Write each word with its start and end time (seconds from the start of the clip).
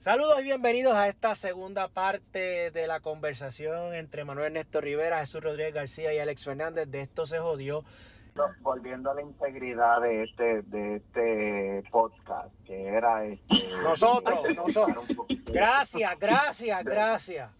Saludos 0.00 0.40
y 0.40 0.44
bienvenidos 0.44 0.94
a 0.94 1.08
esta 1.08 1.34
segunda 1.34 1.88
parte 1.88 2.70
de 2.70 2.86
la 2.86 3.00
conversación 3.00 3.94
entre 3.94 4.24
Manuel 4.24 4.46
Ernesto 4.46 4.80
Rivera, 4.80 5.18
Jesús 5.18 5.44
Rodríguez 5.44 5.74
García 5.74 6.14
y 6.14 6.18
Alex 6.18 6.42
Fernández. 6.42 6.90
De 6.90 7.02
esto 7.02 7.26
se 7.26 7.38
jodió. 7.38 7.84
Volviendo 8.62 9.10
a 9.10 9.14
la 9.14 9.20
integridad 9.20 10.00
de 10.00 10.22
este 10.22 10.62
de 10.62 10.96
este 10.96 11.82
podcast, 11.90 12.48
que 12.64 12.82
era 12.82 13.26
este, 13.26 13.68
nosotros, 13.82 14.38
nosotros. 14.56 15.04
Gracias, 15.44 16.18
gracias, 16.18 16.82
gracias. 16.82 17.50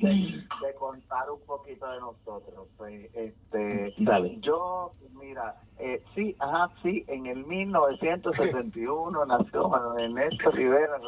De, 0.00 0.74
contar 0.76 1.30
un 1.30 1.40
poquito 1.42 1.88
de 1.92 2.00
nosotros. 2.00 2.66
Pues, 2.76 3.08
este, 3.14 3.94
yo, 4.40 4.94
mira, 5.12 5.54
eh, 5.78 6.02
sí, 6.16 6.34
ajá, 6.40 6.74
sí, 6.82 7.04
en 7.06 7.26
el 7.26 7.46
1971 7.46 9.26
nació 9.26 9.68
Manuel 9.68 10.06
Ernesto 10.06 10.50
Rivera, 10.50 10.98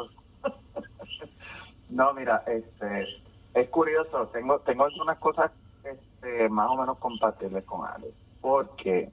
no, 1.91 2.12
mira, 2.14 2.43
este, 2.46 3.07
es 3.54 3.68
curioso, 3.71 4.29
tengo, 4.29 4.61
tengo 4.61 4.85
algunas 4.85 5.18
cosas 5.18 5.50
este, 5.85 6.48
más 6.48 6.71
o 6.71 6.76
menos 6.76 6.98
compatibles 6.98 7.64
con 7.64 7.86
Alex, 7.86 8.14
porque 8.40 9.11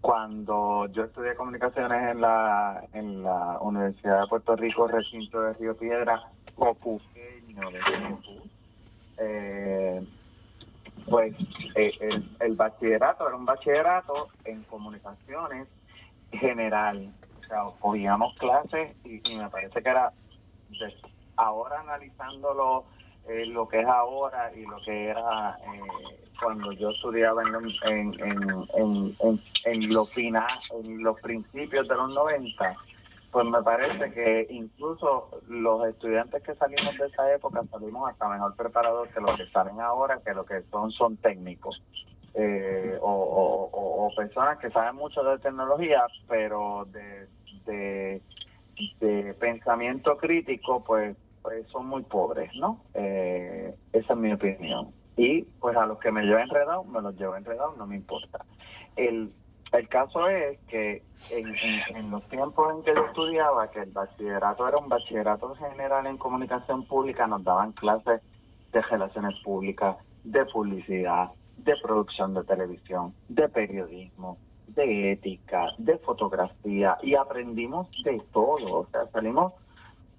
cuando 0.00 0.86
yo 0.86 1.04
estudié 1.04 1.34
comunicaciones 1.34 2.10
en 2.10 2.20
la, 2.20 2.84
en 2.92 3.22
la 3.22 3.58
Universidad 3.60 4.22
de 4.22 4.28
Puerto 4.28 4.56
Rico, 4.56 4.88
recinto 4.88 5.40
de 5.42 5.52
Río 5.54 5.76
Piedra, 5.76 6.22
copuqueño 6.54 7.70
de 7.70 7.80
eh, 9.18 10.02
pues 11.08 11.34
eh, 11.74 11.92
el, 12.40 12.54
bachillerato 12.54 13.26
era 13.26 13.36
un 13.36 13.44
bachillerato 13.44 14.28
en 14.44 14.62
comunicaciones 14.64 15.68
general. 16.32 17.12
O 17.40 17.46
sea, 17.46 17.64
cogíamos 17.80 18.34
clases 18.38 18.96
y 19.04 19.36
me 19.36 19.50
parece 19.50 19.82
que 19.82 19.88
era 19.88 20.12
ahora 21.36 21.80
analizándolo 21.80 22.84
eh, 23.28 23.46
lo 23.46 23.68
que 23.68 23.80
es 23.80 23.86
ahora 23.86 24.52
y 24.54 24.62
lo 24.62 24.76
que 24.78 25.08
era 25.08 25.58
eh, 25.62 26.26
cuando 26.40 26.72
yo 26.72 26.90
estudiaba 26.90 27.42
en, 27.42 27.54
en, 27.84 28.20
en, 28.74 29.40
en, 29.64 29.92
los 29.92 30.08
en 30.16 31.02
los 31.02 31.20
principios 31.20 31.86
de 31.86 31.94
los 31.94 32.10
90, 32.14 32.76
pues 33.30 33.46
me 33.46 33.62
parece 33.62 34.10
que 34.12 34.46
incluso 34.50 35.28
los 35.48 35.86
estudiantes 35.86 36.42
que 36.42 36.54
salimos 36.54 36.96
de 36.96 37.06
esa 37.06 37.32
época 37.32 37.62
salimos 37.70 38.10
hasta 38.10 38.28
mejor 38.28 38.56
preparados 38.56 39.08
que 39.08 39.20
los 39.20 39.36
que 39.36 39.46
salen 39.48 39.80
ahora, 39.80 40.20
que 40.24 40.34
lo 40.34 40.44
que 40.44 40.62
son 40.70 40.90
son 40.90 41.16
técnicos. 41.18 41.82
Eh, 42.34 42.96
o, 43.00 44.12
personas 44.16 44.58
que 44.58 44.70
saben 44.70 44.96
mucho 44.96 45.22
de 45.22 45.38
tecnología, 45.38 46.02
pero 46.28 46.86
de, 46.90 47.28
de 47.64 48.20
de 49.00 49.34
pensamiento 49.34 50.16
crítico, 50.16 50.82
pues, 50.84 51.16
pues 51.42 51.66
son 51.68 51.86
muy 51.86 52.02
pobres, 52.02 52.50
¿no? 52.56 52.82
Eh, 52.94 53.74
esa 53.92 54.12
es 54.12 54.18
mi 54.18 54.32
opinión. 54.32 54.92
Y 55.16 55.42
pues 55.60 55.76
a 55.76 55.86
los 55.86 55.98
que 55.98 56.10
me 56.10 56.22
llevo 56.22 56.38
enredado, 56.38 56.84
me 56.84 57.00
los 57.02 57.16
llevo 57.16 57.36
enredado, 57.36 57.74
no 57.76 57.86
me 57.86 57.96
importa. 57.96 58.44
El, 58.96 59.32
el 59.72 59.88
caso 59.88 60.28
es 60.28 60.58
que 60.68 61.02
en, 61.30 61.54
en, 61.94 62.10
los 62.10 62.26
tiempos 62.28 62.74
en 62.74 62.82
que 62.82 62.94
yo 62.94 63.06
estudiaba, 63.06 63.70
que 63.70 63.80
el 63.80 63.90
bachillerato 63.90 64.66
era 64.66 64.78
un 64.78 64.88
bachillerato 64.88 65.54
general 65.56 66.06
en 66.06 66.16
comunicación 66.16 66.86
pública, 66.86 67.26
nos 67.26 67.44
daban 67.44 67.72
clases 67.72 68.22
de 68.72 68.82
relaciones 68.82 69.38
públicas, 69.42 69.96
de 70.24 70.44
publicidad, 70.46 71.30
de 71.58 71.74
producción 71.82 72.34
de 72.34 72.44
televisión, 72.44 73.14
de 73.28 73.48
periodismo, 73.48 74.38
de 74.74 75.12
ética, 75.12 75.66
de 75.78 75.98
fotografía 75.98 76.98
y 77.02 77.14
aprendimos 77.14 77.88
de 78.04 78.20
todo. 78.32 78.80
O 78.80 78.86
sea, 78.90 79.06
salimos 79.12 79.52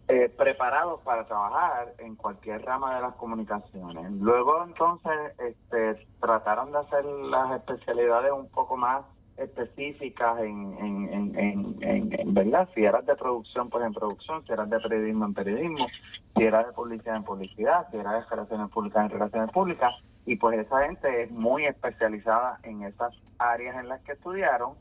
eh, 0.07 0.29
preparados 0.29 0.99
para 1.01 1.25
trabajar 1.25 1.93
en 1.99 2.15
cualquier 2.15 2.63
rama 2.63 2.95
de 2.95 3.01
las 3.01 3.15
comunicaciones. 3.15 4.11
Luego 4.13 4.63
entonces 4.65 5.13
este, 5.39 6.05
trataron 6.19 6.71
de 6.71 6.79
hacer 6.79 7.05
las 7.05 7.51
especialidades 7.59 8.31
un 8.31 8.49
poco 8.49 8.75
más 8.75 9.05
específicas 9.37 10.39
en, 10.39 10.77
en, 10.79 11.35
en, 11.37 12.09
en, 12.11 12.33
verdad, 12.33 12.67
si 12.75 12.83
eras 12.83 13.05
de 13.05 13.15
producción, 13.15 13.69
pues 13.69 13.85
en 13.85 13.93
producción, 13.93 14.45
si 14.45 14.51
eras 14.51 14.69
de 14.69 14.79
periodismo, 14.79 15.25
en 15.25 15.33
periodismo, 15.33 15.87
si 16.35 16.43
eras 16.43 16.67
de 16.67 16.73
publicidad, 16.73 17.15
en 17.15 17.23
publicidad, 17.23 17.87
si 17.91 17.97
eras 17.97 18.13
de 18.13 18.35
relaciones 18.35 18.69
públicas, 18.69 19.05
en 19.05 19.11
relaciones 19.11 19.51
públicas, 19.51 19.93
y 20.31 20.37
pues 20.37 20.57
esa 20.57 20.85
gente 20.85 21.23
es 21.23 21.31
muy 21.31 21.65
especializada 21.65 22.57
en 22.63 22.83
esas 22.83 23.13
áreas 23.37 23.75
en 23.75 23.89
las 23.89 23.99
que 24.03 24.13
estudiaron, 24.13 24.75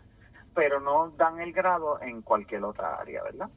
pero 0.54 0.78
no 0.78 1.10
dan 1.10 1.40
el 1.40 1.52
grado 1.52 2.00
en 2.00 2.22
cualquier 2.22 2.62
otra 2.62 3.00
área, 3.00 3.24
¿verdad? 3.24 3.50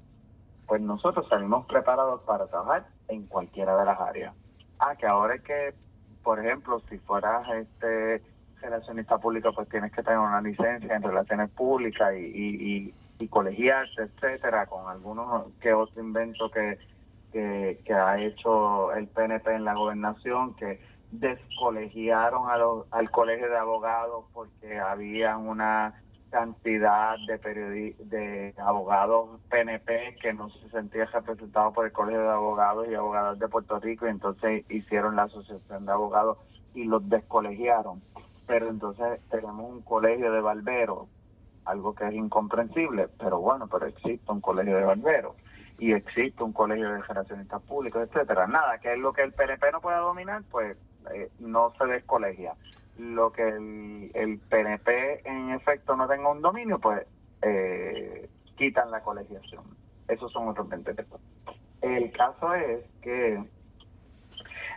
Pues 0.65 0.81
nosotros 0.81 1.29
salimos 1.29 1.67
preparados 1.67 2.21
para 2.21 2.47
trabajar 2.47 2.87
en 3.09 3.27
cualquiera 3.27 3.77
de 3.77 3.85
las 3.85 3.99
áreas. 3.99 4.33
Ah, 4.79 4.95
que 4.95 5.05
ahora 5.05 5.35
es 5.35 5.43
que, 5.43 5.75
por 6.23 6.43
ejemplo, 6.43 6.81
si 6.89 6.97
fueras 6.97 7.47
este 7.49 8.23
relacionista 8.59 9.19
público, 9.19 9.53
pues 9.53 9.69
tienes 9.69 9.91
que 9.91 10.01
tener 10.01 10.17
una 10.17 10.41
licencia 10.41 10.95
en 10.95 11.03
relaciones 11.03 11.51
públicas 11.51 12.11
y, 12.15 12.25
y, 12.25 12.93
y, 13.19 13.27
colegiarse, 13.27 14.01
etcétera, 14.01 14.65
con 14.65 14.89
algunos 14.89 15.45
que 15.61 15.75
otro 15.75 16.01
invento 16.01 16.49
que, 16.49 16.79
que 17.31 17.93
ha 17.93 18.19
hecho 18.19 18.91
el 18.93 19.07
PNP 19.09 19.53
en 19.53 19.65
la 19.65 19.75
gobernación, 19.75 20.55
que 20.55 20.92
descolegiaron 21.13 22.49
a 22.49 22.57
los, 22.57 22.85
al 22.91 23.11
colegio 23.11 23.47
de 23.47 23.57
abogados 23.57 24.25
porque 24.33 24.79
había 24.79 25.37
una 25.37 26.01
cantidad 26.31 27.15
de 27.27 27.95
de 27.99 28.55
abogados 28.57 29.39
PNP 29.49 30.17
que 30.19 30.33
no 30.33 30.49
se 30.49 30.67
sentían 30.69 31.07
representados 31.13 31.71
por 31.75 31.85
el 31.85 31.91
colegio 31.91 32.23
de 32.23 32.29
abogados 32.29 32.87
y 32.89 32.95
abogados 32.95 33.37
de 33.37 33.47
Puerto 33.47 33.79
Rico 33.79 34.07
y 34.07 34.09
entonces 34.09 34.65
hicieron 34.69 35.15
la 35.15 35.23
asociación 35.23 35.85
de 35.85 35.91
abogados 35.91 36.39
y 36.73 36.85
los 36.85 37.07
descolegiaron. 37.07 38.01
Pero 38.47 38.69
entonces 38.69 39.21
tenemos 39.29 39.69
un 39.71 39.81
colegio 39.83 40.31
de 40.31 40.41
barberos 40.41 41.07
algo 41.65 41.93
que 41.93 42.07
es 42.07 42.13
incomprensible 42.13 43.07
pero 43.17 43.39
bueno 43.39 43.67
pero 43.67 43.85
existe 43.85 44.29
un 44.29 44.41
colegio 44.41 44.75
de 44.75 44.83
barberos 44.83 45.35
y 45.77 45.93
existe 45.93 46.43
un 46.43 46.51
colegio 46.51 46.91
de 46.91 47.01
generacionistas 47.03 47.61
públicos 47.61 48.01
etcétera. 48.01 48.47
Nada 48.47 48.79
que 48.79 48.93
es 48.93 48.99
lo 48.99 49.13
que 49.13 49.21
el 49.21 49.33
PNP 49.33 49.71
no 49.71 49.79
puede 49.79 49.97
dominar 49.97 50.41
pues 50.49 50.75
eh, 51.13 51.29
no 51.39 51.73
se 51.77 51.85
descolegia. 51.85 52.55
Lo 52.97 53.31
que 53.31 53.47
el, 53.47 54.11
el, 54.13 54.39
PNP 54.39 55.27
en 55.27 55.49
efecto 55.51 55.95
no 55.95 56.07
tenga 56.07 56.29
un 56.29 56.41
dominio, 56.41 56.79
pues 56.79 57.05
eh, 57.41 58.29
quitan 58.55 58.91
la 58.91 59.01
colegiación. 59.01 59.63
Esos 60.07 60.31
son 60.31 60.47
otros 60.47 60.69
20 60.69 60.93
pesos. 60.93 61.19
El 61.81 62.11
caso 62.11 62.53
es 62.53 62.85
que 63.01 63.43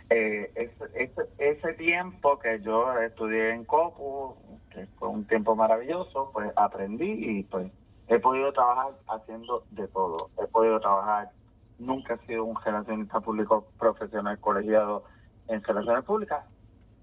eh, 0.09 0.51
ese, 0.55 1.11
ese, 1.37 1.73
tiempo 1.73 2.39
que 2.39 2.59
yo 2.61 2.97
estudié 2.99 3.51
en 3.51 3.65
COPU, 3.65 4.35
que 4.71 4.87
fue 4.97 5.09
un 5.09 5.25
tiempo 5.25 5.55
maravilloso, 5.55 6.31
pues 6.33 6.51
aprendí 6.55 7.11
y 7.11 7.43
pues 7.43 7.71
he 8.07 8.19
podido 8.19 8.53
trabajar 8.53 8.93
haciendo 9.07 9.63
de 9.71 9.87
todo. 9.89 10.29
He 10.41 10.47
podido 10.47 10.79
trabajar, 10.79 11.31
nunca 11.77 12.13
he 12.13 12.25
sido 12.25 12.45
un 12.45 12.55
generacionista 12.57 13.19
público 13.19 13.67
profesional 13.77 14.39
colegiado 14.39 15.03
en 15.47 15.63
relaciones 15.63 16.03
públicas, 16.03 16.45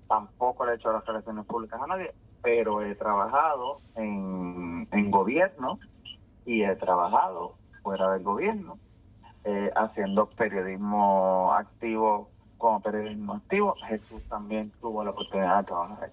tampoco 0.08 0.66
le 0.66 0.72
he 0.72 0.74
hecho 0.76 0.92
las 0.92 1.04
relaciones 1.06 1.44
públicas 1.46 1.80
a 1.80 1.86
nadie, 1.86 2.12
pero 2.42 2.82
he 2.82 2.94
trabajado 2.94 3.80
en, 3.96 4.86
en 4.90 5.10
gobierno 5.10 5.78
y 6.44 6.62
he 6.62 6.76
trabajado 6.76 7.54
fuera 7.82 8.10
del 8.12 8.22
gobierno, 8.22 8.78
eh, 9.44 9.70
haciendo 9.76 10.26
periodismo 10.26 11.52
activo 11.52 12.30
como 12.58 12.80
periodismo 12.80 13.34
activo. 13.34 13.74
Jesús 13.86 14.22
también 14.28 14.72
tuvo 14.80 15.04
la 15.04 15.10
oportunidad 15.10 15.58
de 15.58 15.64
trabajar 15.64 16.10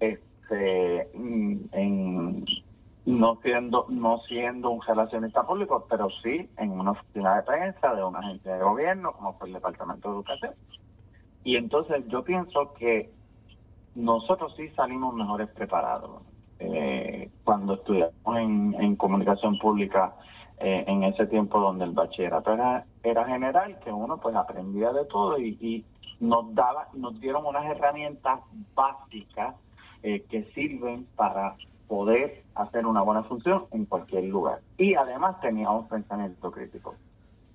este, 0.00 1.10
en, 1.72 2.44
no 3.06 3.38
siendo 3.42 3.86
no 3.88 4.18
siendo 4.28 4.70
un 4.70 4.82
relacionista 4.82 5.46
público, 5.46 5.86
pero 5.88 6.08
sí 6.22 6.50
en 6.58 6.72
una 6.72 6.90
oficina 6.92 7.36
de 7.36 7.42
prensa 7.42 7.94
de 7.94 8.04
una 8.04 8.18
agencia 8.18 8.54
de 8.54 8.62
gobierno, 8.62 9.12
como 9.12 9.32
fue 9.34 9.48
el 9.48 9.54
Departamento 9.54 10.08
de 10.08 10.14
Educación. 10.16 10.54
Y 11.46 11.54
entonces 11.54 12.02
yo 12.08 12.24
pienso 12.24 12.74
que 12.74 13.08
nosotros 13.94 14.52
sí 14.56 14.68
salimos 14.70 15.14
mejores 15.14 15.48
preparados. 15.50 16.22
Eh, 16.58 17.30
cuando 17.44 17.74
estudiamos 17.74 18.36
en, 18.36 18.96
comunicación 18.96 19.56
pública 19.56 20.16
eh, 20.58 20.82
en 20.88 21.04
ese 21.04 21.24
tiempo 21.26 21.60
donde 21.60 21.84
el 21.84 21.92
bachillerato 21.92 22.52
era, 22.52 23.24
general, 23.28 23.78
que 23.78 23.92
uno 23.92 24.18
pues 24.18 24.34
aprendía 24.34 24.92
de 24.92 25.04
todo 25.04 25.38
y, 25.38 25.84
nos 26.18 26.52
daba, 26.52 26.88
nos 26.94 27.20
dieron 27.20 27.46
unas 27.46 27.64
herramientas 27.66 28.40
básicas 28.74 29.54
eh, 30.02 30.24
que 30.28 30.50
sirven 30.52 31.06
para 31.14 31.54
poder 31.86 32.42
hacer 32.56 32.86
una 32.86 33.02
buena 33.02 33.22
función 33.22 33.66
en 33.70 33.84
cualquier 33.84 34.24
lugar. 34.24 34.62
Y 34.78 34.94
además 34.94 35.40
teníamos 35.40 35.88
pensamiento 35.88 36.50
crítico, 36.50 36.96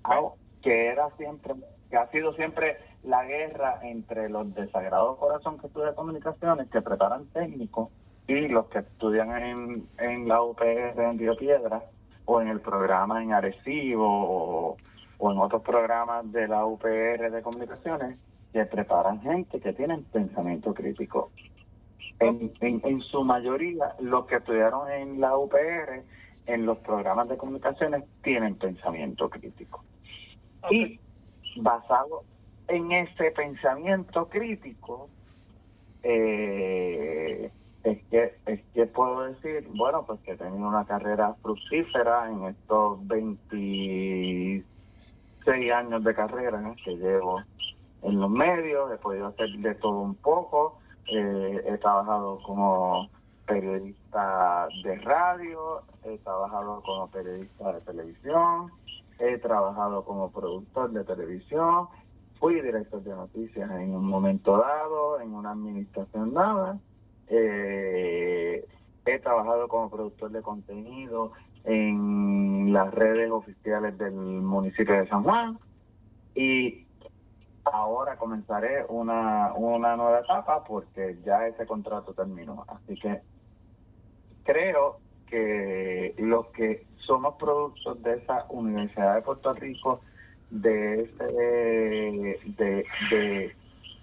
algo 0.04 0.36
que 0.62 0.86
era 0.86 1.10
siempre, 1.18 1.56
que 1.90 1.96
ha 1.98 2.06
sido 2.10 2.32
siempre 2.34 2.78
la 3.04 3.24
guerra 3.24 3.80
entre 3.82 4.28
los 4.28 4.54
desagrados 4.54 5.18
corazón 5.18 5.58
que 5.58 5.66
estudian 5.66 5.94
comunicaciones, 5.94 6.68
que 6.70 6.82
preparan 6.82 7.26
técnicos, 7.26 7.88
y 8.28 8.48
los 8.48 8.66
que 8.66 8.78
estudian 8.78 9.30
en, 9.36 9.88
en 9.98 10.28
la 10.28 10.42
UPR 10.42 11.00
en 11.00 11.18
Río 11.18 11.36
Piedra, 11.36 11.82
o 12.24 12.40
en 12.40 12.48
el 12.48 12.60
programa 12.60 13.22
en 13.22 13.32
Arecibo, 13.32 14.76
o 15.18 15.32
en 15.32 15.38
otros 15.38 15.62
programas 15.62 16.30
de 16.32 16.48
la 16.48 16.64
UPR 16.64 17.30
de 17.30 17.42
comunicaciones 17.42 18.24
que 18.52 18.64
preparan 18.66 19.20
gente 19.22 19.60
que 19.60 19.72
tienen 19.72 20.04
pensamiento 20.04 20.74
crítico. 20.74 21.30
En, 22.18 22.52
en, 22.60 23.00
su 23.00 23.24
mayoría, 23.24 23.96
los 23.98 24.26
que 24.26 24.36
estudiaron 24.36 24.90
en 24.90 25.20
la 25.20 25.36
UPR, 25.36 26.04
en 26.46 26.66
los 26.66 26.78
programas 26.78 27.28
de 27.28 27.36
comunicaciones, 27.36 28.04
tienen 28.22 28.54
pensamiento 28.56 29.28
crítico. 29.28 29.82
Y 30.70 31.00
basado 31.56 32.22
en 32.68 32.92
ese 32.92 33.30
pensamiento 33.32 34.28
crítico, 34.28 35.08
eh, 36.02 37.50
es 37.84 38.02
que 38.04 38.34
es 38.46 38.60
que 38.74 38.86
puedo 38.86 39.24
decir, 39.24 39.66
bueno, 39.74 40.04
pues 40.06 40.20
que 40.20 40.32
he 40.32 40.36
tenido 40.36 40.68
una 40.68 40.84
carrera 40.84 41.34
fructífera 41.42 42.30
en 42.30 42.44
estos 42.46 43.06
26 43.06 44.64
años 45.72 46.04
de 46.04 46.14
carrera 46.14 46.74
que 46.84 46.96
llevo 46.96 47.42
en 48.02 48.20
los 48.20 48.30
medios, 48.30 48.92
he 48.92 48.96
podido 48.96 49.28
hacer 49.28 49.48
de 49.50 49.74
todo 49.76 50.00
un 50.00 50.14
poco, 50.14 50.78
eh, 51.06 51.64
he 51.66 51.78
trabajado 51.78 52.40
como 52.44 53.08
periodista 53.46 54.68
de 54.84 54.96
radio, 54.98 55.82
he 56.04 56.18
trabajado 56.18 56.82
como 56.82 57.08
periodista 57.08 57.72
de 57.72 57.80
televisión, 57.80 58.70
he 59.18 59.38
trabajado 59.38 60.04
como 60.04 60.30
productor 60.30 60.90
de 60.90 61.04
televisión, 61.04 61.88
fui 62.42 62.60
director 62.60 63.00
de 63.04 63.10
noticias 63.10 63.70
en 63.70 63.94
un 63.94 64.04
momento 64.04 64.58
dado, 64.58 65.20
en 65.20 65.32
una 65.32 65.52
administración 65.52 66.34
dada, 66.34 66.76
eh, 67.28 68.66
he 69.06 69.18
trabajado 69.20 69.68
como 69.68 69.88
productor 69.88 70.32
de 70.32 70.42
contenido 70.42 71.30
en 71.62 72.72
las 72.72 72.92
redes 72.92 73.30
oficiales 73.30 73.96
del 73.96 74.14
municipio 74.14 74.92
de 74.92 75.06
San 75.06 75.22
Juan 75.22 75.56
y 76.34 76.84
ahora 77.62 78.16
comenzaré 78.16 78.86
una, 78.88 79.52
una 79.54 79.94
nueva 79.94 80.18
etapa 80.18 80.64
porque 80.64 81.18
ya 81.24 81.46
ese 81.46 81.64
contrato 81.64 82.12
terminó. 82.12 82.64
Así 82.66 82.96
que 82.96 83.20
creo 84.42 84.98
que 85.28 86.16
los 86.18 86.46
que 86.48 86.88
somos 86.96 87.36
productos 87.36 88.02
de 88.02 88.14
esa 88.14 88.46
Universidad 88.48 89.14
de 89.14 89.22
Puerto 89.22 89.54
Rico, 89.54 90.00
de 90.52 91.02
ese, 91.02 91.24
de, 92.56 92.84
de 93.10 93.56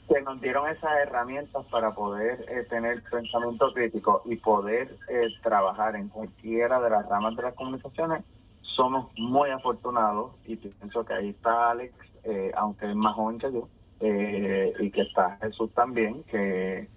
que 0.10 0.22
nos 0.22 0.42
dieron 0.42 0.68
esas 0.68 0.92
herramientas 1.04 1.64
para 1.68 1.94
poder 1.94 2.44
eh, 2.50 2.66
tener 2.68 3.04
pensamiento 3.04 3.72
crítico 3.74 4.24
y 4.26 4.38
poder 4.38 4.98
eh, 5.08 5.28
trabajar 5.44 5.96
en 5.96 6.10
cualquiera 6.10 6.82
de 6.82 6.90
las 6.90 7.08
ramas 7.08 7.36
de 7.36 7.44
las 7.44 7.54
comunicaciones, 7.54 8.24
somos 8.62 9.12
muy 9.18 9.52
afortunados 9.52 10.32
y 10.46 10.56
pienso 10.56 11.06
que 11.06 11.14
ahí 11.14 11.30
está 11.30 11.72
Alex, 11.72 11.94
eh, 12.24 12.52
aunque 12.56 12.90
es 12.90 12.96
más 12.96 13.14
joven 13.14 13.38
que 13.38 13.54
yo, 13.54 13.68
y 14.02 14.92
que 14.92 15.02
está 15.02 15.38
Jesús 15.42 15.72
también, 15.74 16.24
que, 16.24 16.88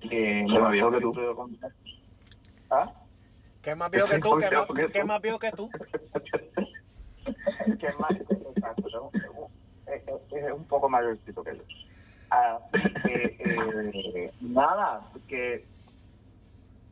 que 0.00 0.44
más 0.48 0.72
viejo 0.72 0.90
que 0.90 1.00
tú. 1.00 1.14
¿Ah? 2.70 2.92
¿Qué 3.62 3.74
más 3.74 3.90
viejo 3.90 4.08
que 4.08 4.18
tú? 4.18 4.38
¿Qué 4.92 5.04
más, 5.04 5.22
viejo 5.22 5.38
que 5.38 5.52
tú? 5.52 5.70
¿Qué 7.78 7.88
más? 7.98 8.12
Poco 10.80 10.88
mayorcito 10.88 11.44
que 11.44 11.56
yo. 11.56 11.62
Así 12.30 12.94
que, 13.02 13.36
eh, 13.44 14.32
nada, 14.40 15.02
que 15.28 15.66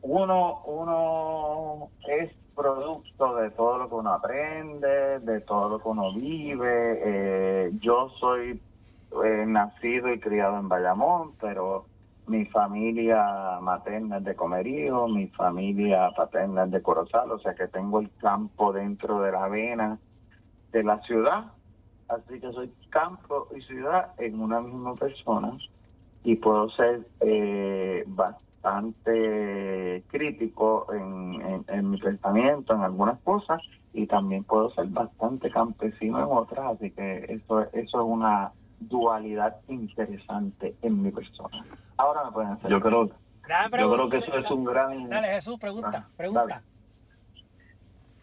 uno, 0.03 0.61
uno 0.65 1.89
es 2.07 2.31
producto 2.55 3.35
de 3.37 3.49
todo 3.51 3.79
lo 3.79 3.89
que 3.89 3.95
uno 3.95 4.13
aprende, 4.13 5.19
de 5.19 5.41
todo 5.41 5.69
lo 5.69 5.79
que 5.81 5.87
uno 5.87 6.13
vive. 6.13 7.01
Eh, 7.03 7.71
yo 7.79 8.09
soy 8.19 8.61
eh, 9.23 9.45
nacido 9.47 10.13
y 10.13 10.19
criado 10.19 10.59
en 10.59 10.69
Bayamón, 10.69 11.33
pero 11.41 11.85
mi 12.27 12.45
familia 12.45 13.57
materna 13.59 14.17
es 14.17 14.25
de 14.25 14.35
Comerío, 14.35 15.07
mi 15.07 15.27
familia 15.27 16.11
paterna 16.15 16.65
es 16.65 16.71
de 16.71 16.81
Corozal, 16.83 17.31
o 17.31 17.39
sea 17.39 17.55
que 17.55 17.67
tengo 17.67 18.01
el 18.01 18.11
campo 18.17 18.71
dentro 18.71 19.21
de 19.21 19.31
la 19.31 19.47
vena 19.47 19.97
de 20.71 20.83
la 20.83 21.01
ciudad 21.01 21.45
Así 22.09 22.39
que 22.39 22.51
soy 22.51 22.71
campo 22.89 23.47
y 23.55 23.61
ciudad 23.61 24.13
en 24.17 24.41
una 24.41 24.59
misma 24.61 24.95
persona 24.95 25.57
y 26.23 26.35
puedo 26.35 26.69
ser 26.71 27.07
eh, 27.21 28.03
bastante 28.07 30.03
crítico 30.07 30.87
en, 30.91 31.89
mi 31.89 31.97
pensamiento 31.97 32.73
en 32.73 32.81
algunas 32.81 33.19
cosas 33.19 33.61
y 33.93 34.07
también 34.07 34.43
puedo 34.43 34.71
ser 34.71 34.87
bastante 34.87 35.49
campesino 35.49 36.19
en 36.19 36.27
otras, 36.29 36.75
así 36.75 36.91
que 36.91 37.25
eso, 37.29 37.61
eso 37.71 37.71
es 37.73 38.05
una 38.05 38.51
dualidad 38.79 39.57
interesante 39.67 40.75
en 40.81 41.01
mi 41.01 41.11
persona. 41.11 41.63
Ahora 41.97 42.25
me 42.25 42.31
pueden 42.31 42.51
hacer. 42.51 42.71
Yo 42.71 42.81
creo, 42.81 43.07
yo 43.07 43.93
creo 43.93 44.09
que 44.09 44.17
eso 44.17 44.37
es 44.37 44.51
un 44.51 44.65
gran. 44.65 45.09
Dale, 45.09 45.27
Jesús, 45.29 45.59
pregunta, 45.59 46.05
ah, 46.05 46.09
pregunta. 46.17 46.63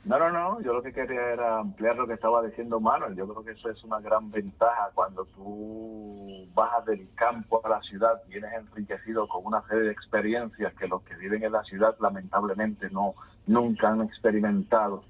No, 0.07 0.21
no, 0.21 0.31
no, 0.31 0.61
yo 0.61 0.73
lo 0.73 0.83
que 0.85 0.93
quería 0.93 1.33
era 1.33 1.59
ampliar 1.59 1.97
lo 1.97 2.07
que 2.07 2.13
estaba 2.13 2.41
diciendo 2.41 2.79
Manuel. 2.79 3.17
Yo 3.17 3.27
creo 3.27 3.45
que 3.45 3.51
eso 3.51 3.69
es 3.71 3.83
una 3.83 3.99
gran 3.99 4.31
ventaja 4.31 4.91
cuando 4.95 5.25
tú 5.25 6.47
bajas 6.55 6.85
del 6.85 7.13
campo 7.17 7.61
a 7.65 7.69
la 7.69 7.83
ciudad, 7.83 8.23
vienes 8.29 8.53
enriquecido 8.53 9.27
con 9.27 9.45
una 9.45 9.67
serie 9.67 9.83
de 9.83 9.91
experiencias 9.91 10.73
que 10.75 10.87
los 10.87 11.03
que 11.03 11.17
viven 11.17 11.43
en 11.43 11.51
la 11.51 11.65
ciudad 11.65 11.97
lamentablemente 11.99 12.89
no 12.91 13.15
nunca 13.49 13.89
han 13.89 14.03
experimentado. 14.03 15.03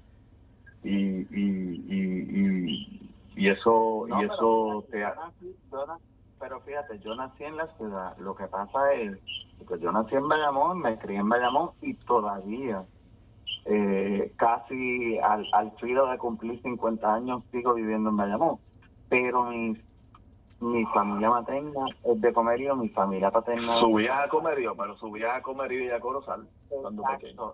Y, 0.83 0.89
y, 0.89 1.85
y, 1.89 3.11
y, 3.35 3.49
eso, 3.49 4.07
y 4.07 4.25
eso 4.25 4.83
te 4.89 5.05
pero 6.39 6.59
fíjate, 6.61 6.97
yo 6.99 7.15
nací 7.15 7.43
en 7.43 7.57
la 7.57 7.67
ciudad. 7.77 8.17
Lo 8.17 8.35
que 8.35 8.47
pasa 8.47 8.93
es 8.93 9.17
que 9.67 9.79
yo 9.79 9.91
nací 9.91 10.15
en 10.15 10.27
Bayamón, 10.27 10.79
me 10.79 10.97
crié 10.97 11.19
en 11.19 11.29
Bayamón 11.29 11.71
y 11.81 11.93
todavía 11.93 12.83
eh, 13.65 14.31
casi 14.37 15.17
al, 15.19 15.45
al 15.53 15.71
filo 15.79 16.07
de 16.07 16.17
cumplir 16.17 16.61
50 16.61 17.13
años 17.13 17.43
sigo 17.51 17.73
viviendo 17.73 18.09
en 18.09 18.17
Bayamón, 18.17 18.59
pero 19.09 19.43
mi, 19.45 19.77
mi 20.59 20.85
familia 20.85 21.29
materna 21.29 21.85
es 22.03 22.21
de 22.21 22.33
Comerío, 22.33 22.75
mi 22.75 22.89
familia 22.89 23.29
paterna... 23.29 23.79
Subías 23.79 24.25
a 24.25 24.27
Comerío, 24.29 24.75
pero 24.75 24.97
subías 24.97 25.35
a 25.35 25.41
Comerío 25.41 25.85
y 25.85 25.89
a 25.89 25.99
Corozal 25.99 26.47
cuando 26.69 27.03
pequeño. 27.03 27.53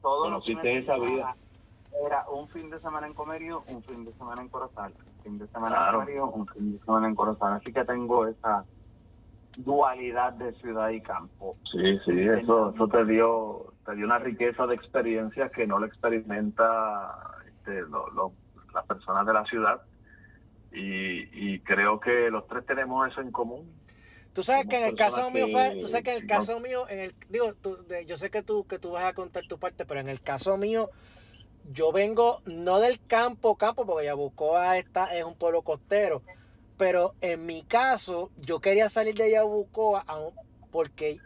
todo 0.00 0.30
lo 0.30 0.40
que 0.40 0.78
esa 0.78 0.96
vida. 0.98 1.36
Era 2.06 2.24
un 2.30 2.48
fin 2.48 2.70
de 2.70 2.80
semana 2.80 3.06
en 3.06 3.12
Comerío, 3.12 3.62
un 3.68 3.82
fin 3.82 4.04
de 4.04 4.12
semana 4.14 4.40
en 4.40 4.48
Corozal, 4.48 4.92
un 4.94 5.22
fin 5.22 5.38
de 5.38 5.46
semana 5.48 5.88
en 5.88 5.92
Comerío, 5.92 6.26
un 6.26 6.46
fin 6.48 6.72
de 6.72 6.84
semana 6.84 7.08
en 7.08 7.14
Corozal. 7.14 7.52
Así 7.52 7.72
que 7.72 7.84
tengo 7.84 8.26
esa 8.26 8.64
dualidad 9.58 10.32
de 10.32 10.52
ciudad 10.54 10.88
y 10.88 11.00
campo. 11.02 11.56
Sí, 11.70 11.98
sí, 12.04 12.18
eso, 12.22 12.72
eso 12.74 12.88
te 12.88 13.04
dio 13.04 13.71
te 13.84 13.94
dio 13.94 14.04
una 14.04 14.18
riqueza 14.18 14.66
de 14.66 14.74
experiencias 14.74 15.50
que 15.52 15.66
no 15.66 15.78
lo 15.78 15.86
experimenta 15.86 17.36
este, 17.48 17.82
las 18.72 18.86
personas 18.86 19.26
de 19.26 19.32
la 19.32 19.44
ciudad 19.44 19.82
y, 20.74 21.58
creo 21.60 22.00
que 22.00 22.30
los 22.30 22.46
tres 22.46 22.64
tenemos 22.64 23.10
eso 23.10 23.20
en 23.20 23.30
común. 23.30 23.70
Tú 24.32 24.42
sabes 24.42 24.66
que 24.66 24.78
en 24.78 24.84
el 24.84 24.96
caso 24.96 25.30
mío 25.30 25.48
fue, 25.48 25.76
tú 25.80 25.88
sabes 25.88 26.04
que 26.04 26.16
en 26.16 26.22
el 26.22 26.26
caso 26.26 26.58
mío, 26.60 26.88
en 26.88 26.98
el, 26.98 27.14
digo, 27.28 27.52
yo 28.06 28.16
sé 28.16 28.30
que 28.30 28.42
tú, 28.42 28.66
que 28.66 28.78
tú 28.78 28.92
vas 28.92 29.04
a 29.04 29.12
contar 29.12 29.44
tu 29.46 29.58
parte, 29.58 29.84
pero 29.84 30.00
en 30.00 30.08
el 30.08 30.22
caso 30.22 30.56
mío, 30.56 30.88
yo 31.70 31.92
vengo 31.92 32.40
no 32.46 32.80
del 32.80 33.04
campo, 33.06 33.56
campo, 33.56 33.84
porque 33.84 34.06
Yabucoa 34.06 34.78
está, 34.78 35.14
es 35.14 35.24
un 35.24 35.34
pueblo 35.34 35.60
costero, 35.62 36.22
pero 36.78 37.14
en 37.20 37.44
mi 37.44 37.62
caso, 37.64 38.30
yo 38.38 38.60
quería 38.60 38.88
salir 38.88 39.14
de 39.14 39.30
Yabucoa 39.30 40.04
porque 40.70 41.18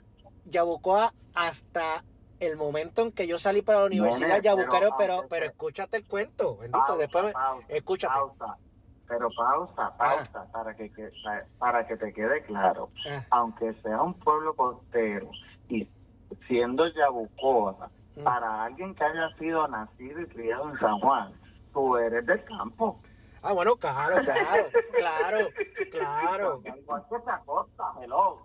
Yabucoa 0.46 1.14
hasta 1.34 2.04
el 2.40 2.56
momento 2.56 3.02
en 3.02 3.12
que 3.12 3.26
yo 3.26 3.38
salí 3.38 3.62
para 3.62 3.80
la 3.80 3.86
universidad 3.86 4.40
ya 4.42 4.54
buscaron, 4.54 4.92
pero, 4.98 5.24
pero, 5.28 5.46
escúchate 5.46 5.98
el 5.98 6.06
cuento, 6.06 6.56
bendito, 6.58 6.96
después 6.96 7.34
escúchate. 7.68 8.14
pero 9.08 9.28
pausa, 9.36 9.86
ah. 9.86 9.96
pausa, 9.96 10.52
para 10.52 10.74
que, 10.74 10.90
para 11.58 11.86
que 11.86 11.96
te 11.96 12.12
quede 12.12 12.42
claro. 12.44 12.90
Ah. 13.08 13.24
Aunque 13.30 13.72
sea 13.82 14.02
un 14.02 14.14
pueblo 14.14 14.54
costero 14.54 15.30
y 15.68 15.88
siendo 16.46 16.86
Yabucoa, 16.88 17.90
mm. 18.16 18.22
para 18.22 18.64
alguien 18.64 18.94
que 18.94 19.04
haya 19.04 19.34
sido 19.38 19.66
nacido 19.68 20.20
y 20.20 20.26
criado 20.26 20.70
en 20.70 20.78
San 20.78 20.98
Juan, 21.00 21.32
tú 21.72 21.96
eres 21.96 22.26
del 22.26 22.44
campo. 22.44 23.00
Ah, 23.48 23.52
bueno, 23.52 23.76
claro, 23.76 24.20
claro, 24.24 24.66
claro, 24.92 25.50
claro. 25.92 26.62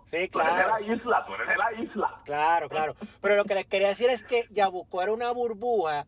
Sí, 0.06 0.28
claro. 0.28 0.30
Tú 0.30 0.40
eres 0.40 0.56
de 0.56 0.86
la 0.86 0.94
isla, 0.94 1.24
tú 1.26 1.34
eres 1.34 1.48
de 1.48 1.56
la 1.56 1.72
isla. 1.72 2.20
Claro, 2.24 2.68
claro. 2.68 2.94
Pero 3.20 3.34
lo 3.34 3.44
que 3.44 3.56
les 3.56 3.66
quería 3.66 3.88
decir 3.88 4.10
es 4.10 4.22
que 4.22 4.46
Yabucoa 4.50 5.02
era 5.02 5.12
una 5.12 5.32
burbuja 5.32 6.06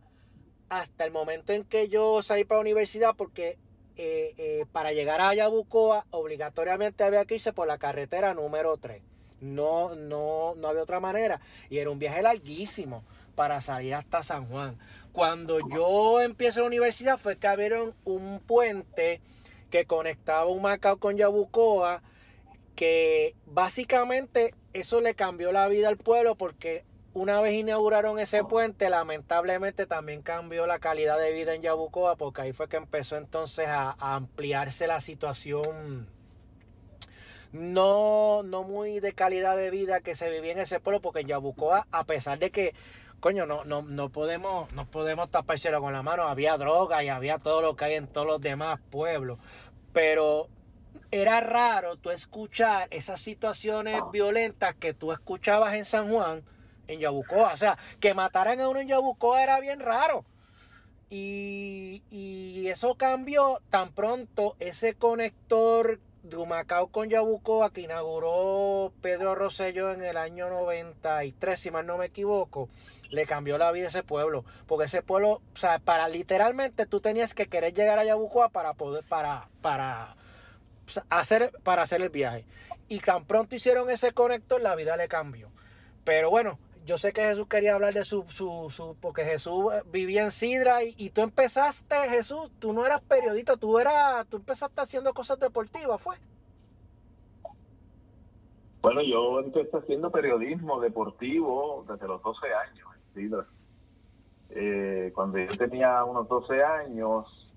hasta 0.68 1.04
el 1.04 1.10
momento 1.10 1.52
en 1.52 1.64
que 1.64 1.88
yo 1.88 2.22
salí 2.22 2.44
para 2.44 2.58
la 2.58 2.62
universidad 2.62 3.16
porque 3.16 3.58
eh, 3.96 4.34
eh, 4.38 4.66
para 4.70 4.92
llegar 4.92 5.20
a 5.20 5.34
Yabucoa 5.34 6.06
obligatoriamente 6.10 7.02
había 7.02 7.24
que 7.24 7.34
irse 7.34 7.52
por 7.52 7.66
la 7.66 7.78
carretera 7.78 8.32
número 8.32 8.76
3. 8.76 9.02
No, 9.40 9.96
no, 9.96 10.54
no 10.54 10.68
había 10.68 10.82
otra 10.84 11.00
manera. 11.00 11.40
Y 11.68 11.78
era 11.78 11.90
un 11.90 11.98
viaje 11.98 12.22
larguísimo 12.22 13.02
para 13.34 13.60
salir 13.60 13.94
hasta 13.94 14.22
San 14.22 14.46
Juan. 14.46 14.78
Cuando 15.14 15.61
yo 15.68 16.21
empiezo 16.21 16.62
la 16.62 16.66
universidad 16.66 17.18
fue 17.18 17.37
que 17.37 17.47
abrieron 17.47 17.94
un 18.02 18.40
puente 18.40 19.21
que 19.71 19.87
conectaba 19.87 20.47
un 20.47 20.61
Macao 20.61 20.97
con 20.99 21.16
Yabucoa, 21.16 22.02
que 22.75 23.37
básicamente 23.47 24.56
eso 24.73 25.00
le 25.00 25.14
cambió 25.14 25.52
la 25.52 25.68
vida 25.68 25.87
al 25.87 25.99
pueblo 25.99 26.35
porque 26.35 26.85
una 27.12 27.40
vez 27.40 27.54
inauguraron 27.54 28.18
ese 28.18 28.42
puente, 28.42 28.90
lamentablemente 28.90 29.87
también 29.87 30.21
cambió 30.21 30.66
la 30.66 30.80
calidad 30.80 31.16
de 31.16 31.33
vida 31.33 31.54
en 31.54 31.62
Yabucoa, 31.62 32.16
porque 32.16 32.42
ahí 32.42 32.52
fue 32.52 32.68
que 32.68 32.76
empezó 32.76 33.16
entonces 33.16 33.68
a, 33.68 33.94
ampliarse 34.00 34.88
la 34.88 35.00
situación 35.00 36.09
no, 37.52 38.42
no 38.42 38.64
muy 38.64 38.99
de 38.99 39.12
calidad 39.12 39.56
de 39.56 39.71
vida 39.71 40.00
que 40.00 40.16
se 40.16 40.28
vivía 40.28 40.50
en 40.50 40.59
ese 40.59 40.80
pueblo, 40.80 41.00
porque 41.00 41.21
en 41.21 41.28
Yabucoa, 41.28 41.87
a 41.92 42.02
pesar 42.02 42.40
de 42.40 42.50
que, 42.50 42.75
coño, 43.24 43.46
no, 43.46 43.64
no, 43.64 43.80
no 43.80 44.10
podemos, 44.10 44.70
no 44.74 44.84
podemos 44.84 45.30
tapárselo 45.30 45.80
con 45.80 45.94
la 45.94 46.02
mano, 46.02 46.28
había 46.28 46.58
droga 46.58 47.02
y 47.02 47.08
había 47.08 47.38
todo 47.38 47.62
lo 47.62 47.74
que 47.74 47.86
hay 47.86 47.94
en 47.94 48.06
todos 48.06 48.26
los 48.26 48.38
demás 48.38 48.80
pueblos, 48.90 49.38
pero 49.94 50.50
era 51.10 51.40
raro 51.40 51.96
tú 51.96 52.10
escuchar 52.10 52.86
esas 52.90 53.22
situaciones 53.22 54.02
violentas 54.12 54.74
que 54.74 54.92
tú 54.92 55.10
escuchabas 55.10 55.72
en 55.72 55.86
San 55.86 56.10
Juan, 56.10 56.42
en 56.86 57.00
Yabucoa. 57.00 57.54
O 57.54 57.56
sea, 57.56 57.78
que 57.98 58.12
mataran 58.12 58.60
a 58.60 58.68
uno 58.68 58.80
en 58.80 58.88
Yabucoa 58.88 59.42
era 59.42 59.58
bien 59.58 59.80
raro. 59.80 60.26
Y, 61.08 62.02
y 62.10 62.66
eso 62.66 62.94
cambió 62.96 63.62
tan 63.70 63.94
pronto 63.94 64.54
ese 64.58 64.96
conector 64.96 65.98
de 66.24 66.38
Humacao 66.38 66.88
con 66.88 67.10
Yabucoa 67.10 67.70
que 67.70 67.82
inauguró 67.82 68.92
Pedro 69.02 69.34
Rosselló 69.34 69.92
en 69.92 70.02
el 70.02 70.16
año 70.16 70.48
93, 70.48 71.60
si 71.60 71.70
mal 71.70 71.86
no 71.86 71.98
me 71.98 72.06
equivoco, 72.06 72.68
le 73.10 73.26
cambió 73.26 73.58
la 73.58 73.70
vida 73.72 73.86
a 73.86 73.88
ese 73.88 74.02
pueblo. 74.02 74.44
Porque 74.66 74.86
ese 74.86 75.02
pueblo, 75.02 75.42
o 75.54 75.56
sea, 75.56 75.78
para 75.78 76.08
literalmente 76.08 76.86
tú 76.86 77.00
tenías 77.00 77.34
que 77.34 77.46
querer 77.46 77.74
llegar 77.74 77.98
a 77.98 78.04
Yabucoa 78.04 78.48
para 78.48 78.72
poder, 78.72 79.04
para, 79.04 79.48
para 79.60 80.16
hacer, 81.10 81.52
para 81.62 81.82
hacer 81.82 82.00
el 82.00 82.08
viaje. 82.08 82.46
Y 82.88 83.00
tan 83.00 83.26
pronto 83.26 83.54
hicieron 83.54 83.90
ese 83.90 84.12
conector, 84.12 84.60
la 84.60 84.74
vida 84.74 84.96
le 84.96 85.08
cambió. 85.08 85.50
Pero 86.04 86.30
bueno, 86.30 86.58
yo 86.84 86.98
sé 86.98 87.12
que 87.12 87.22
Jesús 87.22 87.46
quería 87.48 87.74
hablar 87.74 87.94
de 87.94 88.04
su, 88.04 88.24
su, 88.28 88.68
su 88.70 88.96
porque 89.00 89.24
Jesús 89.24 89.72
vivía 89.90 90.22
en 90.22 90.30
Sidra 90.30 90.82
y, 90.84 91.10
tú 91.10 91.22
empezaste, 91.22 91.94
Jesús, 92.10 92.50
tú 92.58 92.72
no 92.72 92.84
eras 92.84 93.00
periodista, 93.00 93.56
tú 93.56 93.78
eras, 93.78 94.26
tú 94.28 94.36
empezaste 94.36 94.80
haciendo 94.82 95.14
cosas 95.14 95.40
deportivas, 95.40 96.00
¿fue? 96.00 96.16
Bueno, 98.82 99.00
yo 99.02 99.40
empecé 99.40 99.78
haciendo 99.78 100.10
periodismo 100.10 100.78
deportivo 100.78 101.86
desde 101.88 102.06
los 102.06 102.22
12 102.22 102.46
años 102.52 102.88
en 102.94 103.14
Sidra. 103.14 103.46
Eh, 104.50 105.10
cuando 105.14 105.38
yo 105.38 105.56
tenía 105.56 106.04
unos 106.04 106.28
12 106.28 106.62
años, 106.62 107.50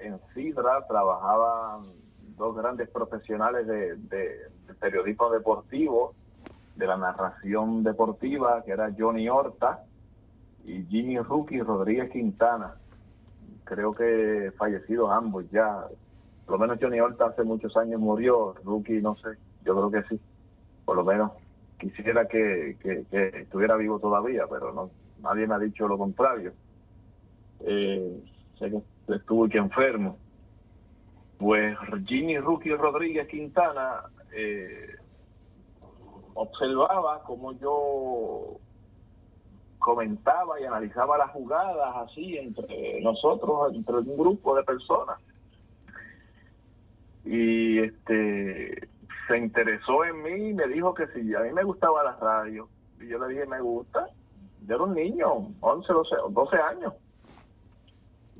en 0.00 0.20
Sidra 0.34 0.84
trabajaban 0.88 1.92
dos 2.36 2.56
grandes 2.56 2.88
profesionales 2.88 3.68
de, 3.68 3.96
de 3.96 4.74
periodismo 4.80 5.30
deportivo 5.30 6.14
de 6.76 6.86
la 6.86 6.96
narración 6.96 7.82
deportiva, 7.82 8.62
que 8.64 8.72
era 8.72 8.92
Johnny 8.96 9.28
Horta 9.28 9.84
y 10.64 10.84
Jimmy 10.84 11.18
Rookie 11.18 11.60
Rodríguez 11.60 12.10
Quintana. 12.10 12.74
Creo 13.64 13.94
que 13.94 14.52
fallecidos 14.56 15.10
ambos 15.12 15.48
ya. 15.50 15.86
Por 16.44 16.54
lo 16.54 16.58
menos 16.58 16.78
Johnny 16.80 17.00
Horta 17.00 17.26
hace 17.26 17.44
muchos 17.44 17.76
años 17.76 18.00
murió, 18.00 18.54
Rookie 18.64 19.00
no 19.00 19.16
sé, 19.16 19.30
yo 19.64 19.74
creo 19.74 19.90
que 19.90 20.08
sí. 20.08 20.20
Por 20.84 20.96
lo 20.96 21.04
menos 21.04 21.32
quisiera 21.78 22.26
que, 22.26 22.76
estuviera 23.10 23.76
vivo 23.76 23.98
todavía, 23.98 24.46
pero 24.48 24.72
no 24.72 24.90
nadie 25.22 25.46
me 25.46 25.54
ha 25.54 25.58
dicho 25.58 25.88
lo 25.88 25.96
contrario. 25.96 26.52
Eh, 27.60 28.22
sé 28.58 28.70
que 28.70 29.14
estuvo 29.14 29.46
aquí 29.46 29.58
enfermo. 29.58 30.18
Pues 31.38 31.76
Jimmy 32.06 32.38
Rookie 32.38 32.74
Rodríguez 32.74 33.26
Quintana 33.28 34.02
eh, 34.32 34.96
observaba 36.34 37.22
como 37.22 37.52
yo 37.52 38.58
comentaba 39.78 40.60
y 40.60 40.64
analizaba 40.64 41.18
las 41.18 41.30
jugadas 41.30 41.94
así 41.96 42.38
entre 42.38 43.00
nosotros, 43.02 43.74
entre 43.74 43.96
un 43.96 44.16
grupo 44.16 44.56
de 44.56 44.64
personas. 44.64 45.18
Y 47.24 47.78
este 47.78 48.88
se 49.28 49.38
interesó 49.38 50.04
en 50.04 50.22
mí 50.22 50.48
y 50.50 50.54
me 50.54 50.66
dijo 50.68 50.94
que 50.94 51.06
si 51.08 51.34
a 51.34 51.40
mí 51.40 51.52
me 51.52 51.64
gustaba 51.64 52.02
la 52.02 52.16
radio. 52.16 52.68
Y 53.00 53.08
yo 53.08 53.18
le 53.18 53.34
dije, 53.34 53.46
me 53.46 53.60
gusta. 53.60 54.08
Yo 54.66 54.76
era 54.76 54.84
un 54.84 54.94
niño, 54.94 55.52
11, 55.60 55.92
12, 55.92 56.16
12 56.30 56.56
años 56.56 56.94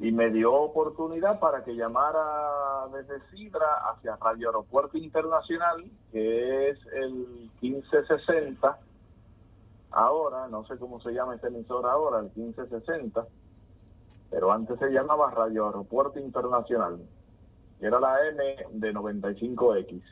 y 0.01 0.11
me 0.11 0.31
dio 0.31 0.53
oportunidad 0.53 1.39
para 1.39 1.63
que 1.63 1.75
llamara 1.75 2.89
desde 2.93 3.21
Sidra 3.31 3.91
hacia 3.91 4.17
Radio 4.17 4.49
Aeropuerto 4.49 4.99
Internacional, 4.99 5.85
que 6.11 6.71
es 6.71 6.79
el 6.93 7.51
1560. 7.61 8.79
Ahora, 9.93 10.49
no 10.49 10.67
sé 10.67 10.77
cómo 10.79 11.01
se 11.01 11.13
llama 11.13 11.37
esta 11.37 11.47
emisora 11.47 11.93
ahora, 11.93 12.19
el 12.19 12.31
1560, 12.35 13.25
pero 14.31 14.53
antes 14.53 14.79
se 14.81 14.91
llamaba 14.91 15.31
Radio 15.31 15.67
Aeropuerto 15.67 16.19
Internacional, 16.19 16.99
que 17.79 17.87
era 17.87 18.01
la 18.01 18.27
M 18.29 18.57
de 18.73 18.93
95X. 18.93 20.03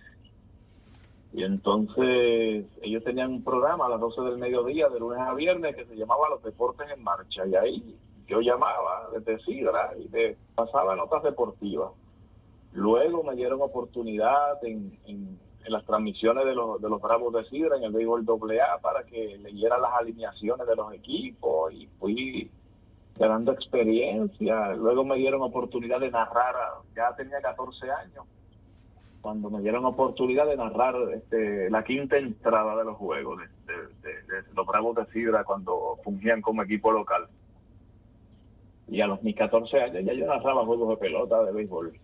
Y 1.35 1.43
entonces 1.43 2.67
ellos 2.83 3.03
tenían 3.03 3.31
un 3.33 3.43
programa 3.43 3.87
a 3.87 3.89
las 3.89 4.01
12 4.01 4.21
del 4.21 4.39
mediodía, 4.39 4.89
de 4.91 5.01
lunes 5.01 5.19
a 5.19 5.35
viernes, 5.35 5.75
que 5.75 5.87
se 5.87 5.97
llamaba 5.97 6.29
Los 6.29 6.43
Deportes 6.43 6.89
en 6.95 7.03
Marcha. 7.03 7.47
Y 7.47 7.57
ahí 7.57 7.99
yo 8.33 8.41
llamaba 8.41 9.09
desde 9.12 9.45
Sidra 9.45 9.93
y 9.99 10.09
me 10.09 10.37
pasaba 10.55 10.97
notas 10.97 11.23
deportivas. 11.23 11.91
Luego 12.73 13.23
me 13.23 13.35
dieron 13.37 13.61
oportunidad 13.61 14.65
en, 14.65 15.39
las 15.67 15.85
transmisiones 15.85 16.47
de 16.47 16.55
los, 16.55 16.81
de 16.81 16.89
los 16.89 17.01
Bravos 17.01 17.33
de 17.35 17.45
Sidra 17.45 17.77
en 17.77 17.85
el 17.85 17.93
béisbol 17.93 18.25
AA 18.27 18.79
para 18.81 19.05
que 19.05 19.39
leyera 19.39 19.79
las 19.79 19.93
alineaciones 19.93 20.67
de 20.67 20.75
los 20.75 20.93
equipos 20.95 21.73
y 21.75 21.87
fui 22.01 22.51
ganando 23.19 23.53
experiencia. 23.53 24.75
Luego 24.77 25.05
me 25.05 25.17
dieron 25.17 25.43
oportunidad 25.43 26.01
de 26.01 26.11
narrar, 26.11 26.55
ya 26.97 27.15
tenía 27.15 27.41
14 27.43 27.91
años, 27.91 28.25
cuando 29.21 29.51
me 29.51 29.61
dieron 29.61 29.85
oportunidad 29.85 30.47
de 30.47 30.57
narrar 30.57 30.95
este, 31.15 31.69
la 31.69 31.85
quinta 31.85 32.17
entrada 32.17 32.77
de 32.77 32.85
los 32.85 32.97
juegos 32.97 33.41
de, 33.67 33.75
de 33.75 34.43
los 34.55 34.67
Bravos 34.67 34.97
de 34.97 35.05
Sidra 35.12 35.45
cuando 35.45 35.99
fungían 36.03 36.41
como 36.41 36.62
equipo 36.62 36.91
local. 36.91 37.29
Y 38.93 39.01
a 39.01 39.07
los 39.07 39.23
mis 39.23 39.35
14 39.35 39.81
años 39.81 40.05
ya 40.05 40.13
yo 40.13 40.27
narraba 40.27 40.67
juegos 40.67 40.91
de 40.91 40.97
pelota, 40.99 41.43
de 41.45 41.53
béisbol. 41.53 41.99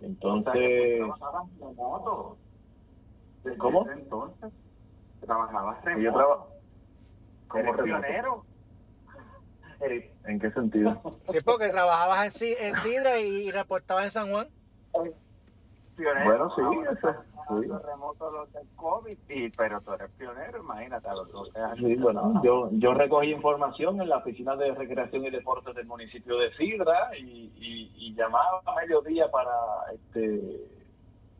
Entonces... 0.00 1.02
¿Cómo? 3.58 3.90
Entonces, 3.90 4.52
trabajabas 5.20 5.84
remoto. 5.84 6.04
Yo 6.04 6.12
traba... 6.12 6.46
como 7.48 7.76
pionero. 7.82 8.44
¿En 10.24 10.38
qué 10.38 10.52
sentido? 10.52 11.02
Sí, 11.28 11.38
porque 11.44 11.70
trabajabas 11.70 12.40
en, 12.40 12.54
en 12.60 12.76
Sidra 12.76 13.18
y 13.18 13.50
reportabas 13.50 14.04
en 14.04 14.10
San 14.12 14.30
Juan. 14.30 14.46
Pionero. 15.96 16.24
Bueno, 16.24 16.54
sí, 16.54 16.62
eso 16.92 17.08
remoto 17.60 18.30
los 18.30 18.52
del 18.52 18.66
COVID, 18.76 19.18
y, 19.28 19.48
pero 19.50 19.80
tú 19.80 19.92
eres 19.92 20.10
pionero, 20.18 20.60
imagínate, 20.60 21.08
a 21.08 21.14
los 21.14 21.30
12 21.30 21.58
años. 21.58 21.78
Sí, 21.78 21.94
bueno, 21.96 22.40
yo, 22.44 22.70
yo 22.72 22.94
recogí 22.94 23.30
información 23.30 24.00
en 24.00 24.08
la 24.08 24.18
oficina 24.18 24.56
de 24.56 24.74
recreación 24.74 25.24
y 25.24 25.30
deportes 25.30 25.74
del 25.74 25.86
municipio 25.86 26.38
de 26.38 26.52
Sidra 26.54 27.16
y, 27.18 28.14
llamaba 28.14 28.60
a 28.66 28.74
mediodía 28.76 29.30
para 29.30 29.50
este 29.94 30.60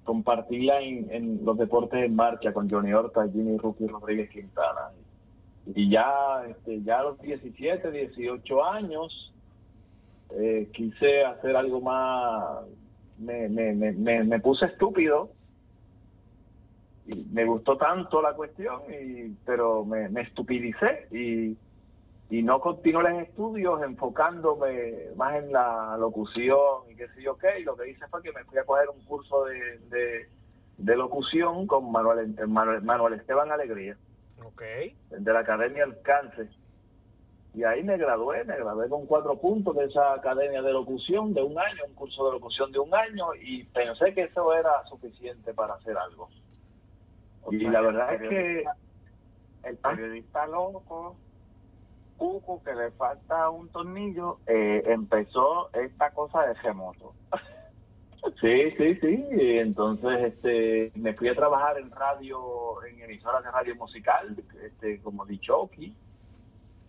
compartirla 0.04 0.80
en, 0.80 1.44
los 1.44 1.56
deportes 1.58 2.02
en 2.02 2.16
marcha 2.16 2.52
con 2.52 2.68
Johnny 2.68 2.92
Horta, 2.92 3.28
Jimmy 3.30 3.58
Rookie 3.58 3.86
Rodríguez 3.86 4.30
Quintana. 4.30 4.90
Y 5.74 5.90
ya, 5.90 6.44
este, 6.48 6.82
ya 6.82 7.00
a 7.00 7.02
los 7.04 7.20
17, 7.20 7.90
18 7.90 8.64
años, 8.64 9.32
eh, 10.30 10.68
quise 10.72 11.24
hacer 11.24 11.54
algo 11.54 11.80
más, 11.80 12.64
me, 13.18 13.48
me, 13.48 13.74
me, 13.74 14.24
me 14.24 14.40
puse 14.40 14.66
estúpido 14.66 15.30
y 17.06 17.24
me 17.32 17.44
gustó 17.44 17.76
tanto 17.76 18.22
la 18.22 18.34
cuestión, 18.34 18.82
y, 18.88 19.30
pero 19.44 19.84
me, 19.84 20.20
estupidicé 20.20 21.08
y, 21.10 21.56
y 22.30 22.42
no 22.42 22.60
continué 22.60 23.10
en 23.10 23.20
estudios 23.20 23.82
enfocándome 23.82 25.10
más 25.16 25.36
en 25.36 25.52
la 25.52 25.96
locución 25.98 26.90
y 26.90 26.94
qué 26.94 27.08
sé 27.08 27.22
yo 27.22 27.36
qué. 27.36 27.60
Y 27.60 27.64
lo 27.64 27.76
que 27.76 27.90
hice 27.90 28.06
fue 28.08 28.22
que 28.22 28.32
me 28.32 28.44
fui 28.44 28.58
a 28.58 28.64
coger 28.64 28.88
un 28.88 29.04
curso 29.04 29.44
de, 29.44 30.28
de, 30.78 30.96
locución 30.96 31.66
con 31.66 31.90
Manuel, 31.90 32.34
Manuel, 32.48 33.14
Esteban 33.14 33.50
Alegría. 33.50 33.96
Okay. 34.44 34.96
De 35.10 35.32
la 35.32 35.40
Academia 35.40 35.84
Alcance. 35.84 36.48
Y 37.54 37.64
ahí 37.64 37.82
me 37.82 37.98
gradué, 37.98 38.44
me 38.44 38.56
gradué 38.56 38.88
con 38.88 39.06
cuatro 39.06 39.36
puntos 39.36 39.76
de 39.76 39.84
esa 39.84 40.14
academia 40.14 40.62
de 40.62 40.72
locución 40.72 41.34
de 41.34 41.42
un 41.42 41.58
año, 41.58 41.82
un 41.86 41.94
curso 41.94 42.24
de 42.26 42.32
locución 42.32 42.72
de 42.72 42.78
un 42.78 42.94
año, 42.94 43.34
y 43.34 43.64
pensé 43.64 44.14
que 44.14 44.22
eso 44.22 44.54
era 44.54 44.84
suficiente 44.86 45.52
para 45.52 45.74
hacer 45.74 45.96
algo 45.98 46.30
y 47.50 47.58
la 47.68 47.80
verdad 47.80 48.14
es 48.14 48.28
que 48.28 48.64
el 49.64 49.76
periodista 49.76 50.46
loco 50.46 51.16
cuco 52.16 52.62
que 52.62 52.74
le 52.74 52.90
falta 52.92 53.50
un 53.50 53.68
tornillo, 53.68 54.38
eh, 54.46 54.82
empezó 54.86 55.70
esta 55.72 56.10
cosa 56.10 56.46
de 56.46 56.54
remoto. 56.54 57.14
Sí, 58.40 58.70
sí, 58.78 58.94
sí. 59.00 59.24
Entonces, 59.30 60.32
este, 60.32 60.92
me 60.94 61.14
fui 61.14 61.28
a 61.28 61.34
trabajar 61.34 61.78
en 61.78 61.90
radio, 61.90 62.84
en 62.84 63.00
emisoras 63.02 63.42
de 63.42 63.50
radio 63.50 63.74
musical, 63.74 64.36
este, 64.64 65.00
como 65.00 65.26
Dichoki. 65.26 65.92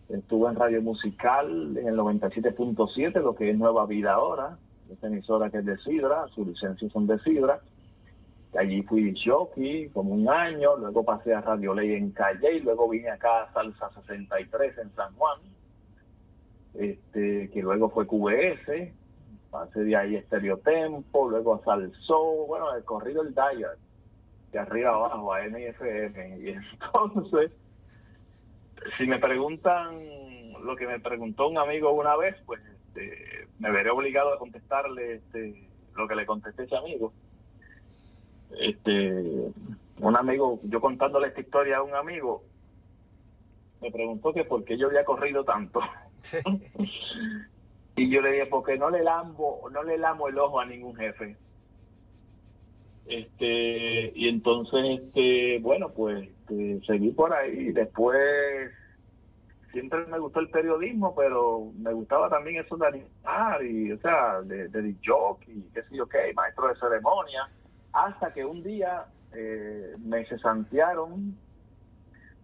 Estuve 0.10 0.50
en 0.50 0.55
radio 0.55 0.81
musical 0.83 1.77
en 1.77 1.88
el 1.88 1.98
97.7, 1.98 3.19
lo 3.22 3.33
que 3.33 3.50
es 3.50 3.57
Nueva 3.57 3.88
Vida 3.88 4.13
ahora. 4.13 4.57
Esta 4.91 5.07
emisora 5.07 5.50
que 5.50 5.57
es 5.57 5.65
de 5.65 5.77
Sidra, 5.79 6.27
sus 6.27 6.45
licencias 6.45 6.91
son 6.91 7.07
de 7.07 7.17
Sidra. 7.19 7.62
Allí 8.57 8.83
fui 8.83 9.15
jockey 9.17 9.89
como 9.89 10.13
un 10.13 10.29
año, 10.29 10.77
luego 10.77 11.03
pasé 11.03 11.33
a 11.33 11.41
Radio 11.41 11.74
Ley 11.74 11.93
en 11.93 12.12
Calle 12.12 12.57
y 12.57 12.60
luego 12.60 12.88
vine 12.88 13.10
acá 13.10 13.43
a 13.43 13.53
Salsa 13.53 13.89
63 13.93 14.77
en 14.77 14.93
San 14.95 15.13
Juan, 15.15 15.39
este, 16.75 17.50
que 17.50 17.62
luego 17.63 17.89
fue 17.89 18.05
QS, 18.05 18.93
pasé 19.50 19.83
de 19.83 19.95
ahí 19.95 20.15
a 20.15 20.19
Estereotempo, 20.19 21.29
luego 21.29 21.55
a 21.55 21.63
Salsó, 21.63 22.45
bueno, 22.45 22.75
he 22.77 22.83
corrido 22.83 23.24
el 23.24 23.33
Dyer, 23.33 23.77
de 24.51 24.60
arriba 24.60 24.91
abajo 24.91 25.33
a 25.33 25.48
NFM. 25.48 26.39
Y 26.39 26.50
entonces, 26.83 27.51
si 28.98 29.07
me 29.07 29.17
preguntan 29.17 30.00
lo 30.63 30.75
que 30.75 30.86
me 30.86 31.00
preguntó 31.00 31.48
un 31.48 31.57
amigo 31.57 31.91
una 31.91 32.15
vez, 32.15 32.36
pues 32.45 32.62
este, 32.65 33.48
me 33.57 33.72
veré 33.72 33.89
obligado 33.89 34.31
a 34.31 34.38
contestarle 34.38 35.15
este, 35.15 35.67
lo 35.95 36.07
que 36.07 36.15
le 36.15 36.27
contesté 36.27 36.63
ese 36.63 36.77
amigo 36.77 37.12
este, 38.59 39.51
un 40.00 40.17
amigo, 40.17 40.59
yo 40.63 40.81
contándole 40.81 41.27
esta 41.27 41.41
historia 41.41 41.77
a 41.77 41.83
un 41.83 41.95
amigo, 41.95 42.43
me 43.81 43.91
preguntó 43.91 44.33
que 44.33 44.43
por 44.43 44.63
qué 44.63 44.77
yo 44.77 44.88
había 44.88 45.05
corrido 45.05 45.43
tanto. 45.43 45.81
y 47.95 48.09
yo 48.09 48.21
le 48.21 48.31
dije, 48.31 48.45
porque 48.47 48.77
no 48.77 48.89
le 48.89 49.03
lambo, 49.03 49.69
no 49.71 49.83
le 49.83 49.97
lamo 49.97 50.27
el 50.27 50.38
ojo 50.38 50.59
a 50.59 50.65
ningún 50.65 50.95
jefe. 50.95 51.35
Este, 53.05 54.13
y 54.15 54.29
entonces, 54.29 55.00
este, 55.00 55.59
bueno, 55.59 55.89
pues 55.89 56.29
este, 56.29 56.79
seguí 56.85 57.12
por 57.12 57.33
ahí. 57.33 57.73
Después, 57.73 58.71
siempre 59.71 60.05
me 60.05 60.19
gustó 60.19 60.39
el 60.39 60.50
periodismo, 60.50 61.13
pero 61.13 61.71
me 61.77 61.91
gustaba 61.91 62.29
también 62.29 62.63
eso 62.63 62.77
de 62.77 62.88
animar 62.88 63.63
y, 63.65 63.91
o 63.91 63.97
sea, 64.00 64.41
de, 64.41 64.69
de 64.69 64.95
jockey, 65.05 65.69
qué 65.73 65.83
sé 65.83 65.97
yo 65.97 66.07
qué, 66.07 66.33
maestro 66.33 66.69
de 66.69 66.75
ceremonia 66.75 67.50
hasta 67.93 68.33
que 68.33 68.43
un 68.43 68.63
día 68.63 69.05
eh, 69.33 69.95
me 70.00 70.25
cesantearon 70.25 71.38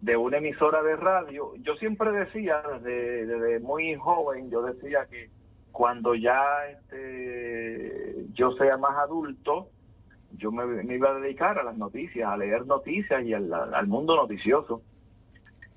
de 0.00 0.16
una 0.16 0.38
emisora 0.38 0.82
de 0.82 0.96
radio. 0.96 1.54
Yo 1.56 1.74
siempre 1.76 2.10
decía, 2.12 2.62
desde, 2.82 3.60
muy 3.60 3.94
joven, 3.96 4.50
yo 4.50 4.62
decía 4.62 5.06
que 5.10 5.28
cuando 5.72 6.14
ya 6.14 6.42
este, 6.70 8.26
yo 8.32 8.52
sea 8.52 8.76
más 8.78 8.96
adulto, 8.96 9.68
yo 10.32 10.52
me, 10.52 10.94
iba 10.94 11.10
a 11.10 11.20
dedicar 11.20 11.58
a 11.58 11.64
las 11.64 11.76
noticias, 11.76 12.28
a 12.28 12.36
leer 12.36 12.66
noticias 12.66 13.22
y 13.24 13.34
al, 13.34 13.86
mundo 13.86 14.16
noticioso. 14.16 14.82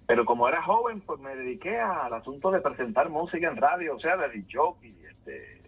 Pero 0.06 0.25
como 0.25 0.48
era 0.48 0.62
joven, 0.62 1.01
pues 1.01 1.20
me 1.20 1.36
dediqué 1.36 1.80
al 1.80 2.13
asunto 2.13 2.51
de 2.51 2.62
presentar 2.62 3.10
música 3.10 3.48
en 3.48 3.58
radio, 3.58 3.96
o 3.96 4.00
sea, 4.00 4.18
de 4.18 4.46
jockey, 4.51 4.96
este, 5.10 5.62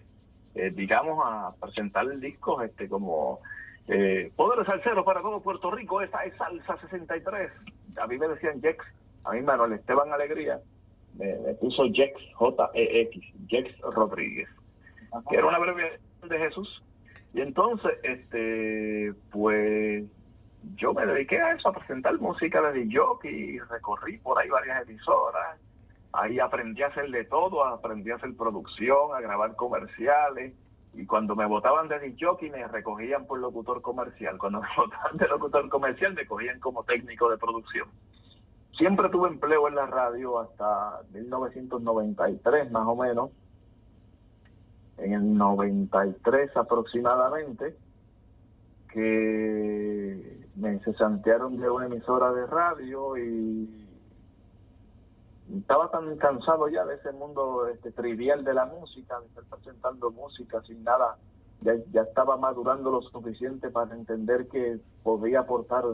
eh, 0.55 0.71
digamos, 0.71 1.19
a 1.25 1.53
presentar 1.59 2.07
discos 2.19 2.63
este, 2.63 2.87
como 2.87 3.39
eh, 3.87 4.31
Poder 4.35 4.65
Salsero 4.65 5.05
para 5.05 5.21
todo 5.21 5.41
Puerto 5.41 5.71
Rico, 5.71 6.01
esta 6.01 6.23
es 6.25 6.35
Salsa 6.37 6.77
63. 6.77 7.51
A 8.01 8.07
mí 8.07 8.17
me 8.17 8.27
decían 8.27 8.61
Jex, 8.61 8.83
a 9.23 9.31
mí 9.31 9.41
Manuel 9.41 9.73
Esteban 9.73 10.11
Alegría 10.11 10.59
me, 11.17 11.53
puso 11.55 11.85
Jex, 11.91 12.19
J-E-X, 12.33 13.23
Jex 13.47 13.79
Rodríguez, 13.81 14.49
que 15.29 15.35
era 15.37 15.45
una 15.45 15.57
abreviación 15.57 16.29
de 16.29 16.37
Jesús. 16.37 16.83
Y 17.33 17.41
entonces, 17.41 17.91
este, 18.03 19.13
pues 19.31 20.05
yo 20.75 20.93
me 20.93 21.05
dediqué 21.05 21.39
a 21.39 21.53
eso, 21.53 21.69
a 21.69 21.73
presentar 21.73 22.19
música 22.19 22.61
de 22.71 22.87
jockey, 22.91 23.59
recorrí 23.59 24.17
por 24.17 24.39
ahí 24.39 24.49
varias 24.49 24.87
emisoras, 24.87 25.59
ahí 26.13 26.39
aprendí 26.39 26.81
a 26.81 26.87
hacer 26.87 27.09
de 27.09 27.25
todo, 27.25 27.63
aprendí 27.65 28.11
a 28.11 28.15
hacer 28.15 28.35
producción, 28.35 29.13
a 29.13 29.21
grabar 29.21 29.55
comerciales, 29.55 30.53
y 30.97 31.05
cuando 31.05 31.35
me 31.35 31.45
votaban 31.45 31.87
de 31.87 32.15
jockey 32.19 32.49
me 32.49 32.67
recogían 32.67 33.25
por 33.25 33.39
locutor 33.39 33.81
comercial. 33.81 34.37
Cuando 34.37 34.61
me 34.61 34.67
votaban 34.77 35.17
de 35.17 35.27
locutor 35.27 35.69
comercial 35.69 36.13
me 36.13 36.25
cogían 36.25 36.59
como 36.59 36.83
técnico 36.83 37.29
de 37.29 37.37
producción. 37.37 37.87
Siempre 38.77 39.09
tuve 39.09 39.29
empleo 39.29 39.67
en 39.67 39.75
la 39.75 39.85
radio 39.85 40.39
hasta 40.39 41.01
1993 41.13 42.71
más 42.71 42.87
o 42.87 42.95
menos. 42.95 43.31
En 44.97 45.13
el 45.13 45.37
93 45.37 46.55
aproximadamente, 46.55 47.75
que 48.91 50.47
me 50.55 50.79
cesantearon 50.79 51.59
de 51.59 51.69
una 51.69 51.87
emisora 51.87 52.31
de 52.31 52.45
radio 52.47 53.17
y 53.17 53.84
estaba 55.53 55.91
tan 55.91 56.15
cansado 56.17 56.67
ya 56.69 56.85
de 56.85 56.95
ese 56.95 57.11
mundo 57.11 57.67
este, 57.67 57.91
trivial 57.91 58.43
de 58.43 58.53
la 58.53 58.65
música, 58.65 59.19
de 59.19 59.27
estar 59.27 59.43
presentando 59.45 60.11
música 60.11 60.61
sin 60.63 60.83
nada, 60.83 61.17
ya, 61.61 61.75
ya 61.91 62.01
estaba 62.01 62.37
madurando 62.37 62.91
lo 62.91 63.01
suficiente 63.01 63.69
para 63.69 63.95
entender 63.95 64.47
que 64.47 64.79
podía 65.03 65.41
aportar 65.41 65.85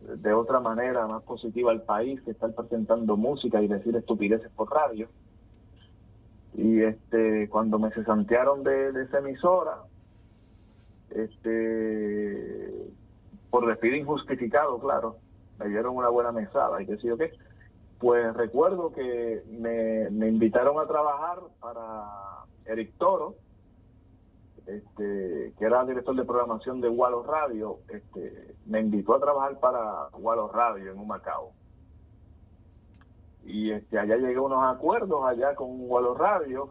de 0.00 0.34
otra 0.34 0.60
manera 0.60 1.06
más 1.06 1.22
positiva 1.22 1.70
al 1.70 1.82
país 1.82 2.20
que 2.22 2.32
estar 2.32 2.52
presentando 2.54 3.16
música 3.16 3.62
y 3.62 3.68
decir 3.68 3.96
estupideces 3.96 4.50
por 4.50 4.70
radio. 4.70 5.08
Y 6.54 6.82
este 6.82 7.48
cuando 7.48 7.78
me 7.78 7.90
cesantearon 7.90 8.62
de, 8.62 8.92
de 8.92 9.04
esa 9.04 9.18
emisora, 9.18 9.78
este 11.10 12.92
por 13.50 13.66
despido 13.66 13.96
injustificado, 13.96 14.78
claro, 14.78 15.16
me 15.58 15.68
dieron 15.68 15.96
una 15.96 16.10
buena 16.10 16.32
mesada 16.32 16.82
y 16.82 16.86
qué 16.86 16.96
sé 16.98 17.08
yo 17.08 17.16
qué 17.16 17.32
pues 17.98 18.34
recuerdo 18.34 18.92
que 18.92 19.42
me, 19.48 20.08
invitaron 20.28 20.78
a 20.78 20.86
trabajar 20.86 21.40
para 21.60 22.44
Eric 22.66 22.94
Toro, 22.98 23.34
este, 24.66 25.52
que 25.58 25.64
era 25.64 25.84
director 25.84 26.16
de 26.16 26.24
programación 26.24 26.80
de 26.80 26.88
Wallo 26.88 27.22
Radio, 27.22 27.78
este, 27.88 28.54
me 28.66 28.80
invitó 28.80 29.14
a 29.14 29.20
trabajar 29.20 29.58
para 29.60 30.08
Wallo 30.18 30.48
Radio 30.48 30.92
en 30.92 30.98
Humacao. 30.98 31.52
Y 33.44 33.72
este, 33.72 33.98
allá 33.98 34.16
llegué 34.16 34.36
a 34.36 34.42
unos 34.42 34.64
acuerdos 34.64 35.24
allá 35.26 35.54
con 35.54 35.68
Wallo 35.90 36.14
Radio 36.14 36.70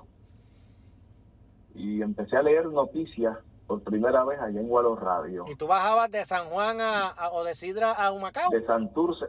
y 1.75 2.01
empecé 2.01 2.37
a 2.37 2.43
leer 2.43 2.65
noticias 2.67 3.37
por 3.67 3.81
primera 3.81 4.23
vez 4.25 4.39
allá 4.39 4.59
en 4.59 4.69
Wallo 4.69 4.95
Radio. 4.95 5.45
¿Y 5.47 5.55
tú 5.55 5.67
bajabas 5.67 6.11
de 6.11 6.25
San 6.25 6.49
Juan 6.49 6.81
a, 6.81 7.13
o 7.31 7.43
de 7.43 7.55
Sidra 7.55 7.91
a 7.91 8.11
Humacao? 8.11 8.49
De 8.49 8.65
Santurce, 8.65 9.27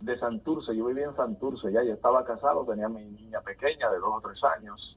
de 0.00 0.18
Santurce, 0.18 0.76
yo 0.76 0.86
vivía 0.86 1.06
en 1.06 1.16
Santurce, 1.16 1.72
ya 1.72 1.82
yo 1.82 1.94
estaba 1.94 2.24
casado, 2.24 2.64
tenía 2.64 2.88
mi 2.88 3.04
niña 3.04 3.40
pequeña 3.40 3.90
de 3.90 3.98
dos 3.98 4.14
o 4.16 4.20
tres 4.20 4.42
años, 4.44 4.96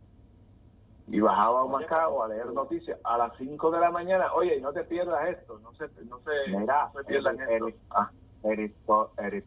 y 1.08 1.20
bajaba 1.20 1.62
a 1.62 1.66
Macao 1.66 2.24
a 2.24 2.28
leer 2.28 2.54
noticias 2.54 3.00
a 3.04 3.18
las 3.18 3.36
5 3.38 3.72
de 3.72 3.80
la 3.80 3.92
mañana, 3.92 4.34
oye, 4.34 4.62
no 4.62 4.72
te 4.72 4.84
pierdas 4.84 5.28
esto, 5.30 5.60
no 5.60 5.74
se, 5.74 5.88
no 6.06 6.20
se, 6.20 6.58
Mira, 6.58 6.92
no 6.94 7.04
pierdan 7.04 7.40
esto. 7.40 7.68
Ah. 7.90 8.12
Eric, 8.44 8.74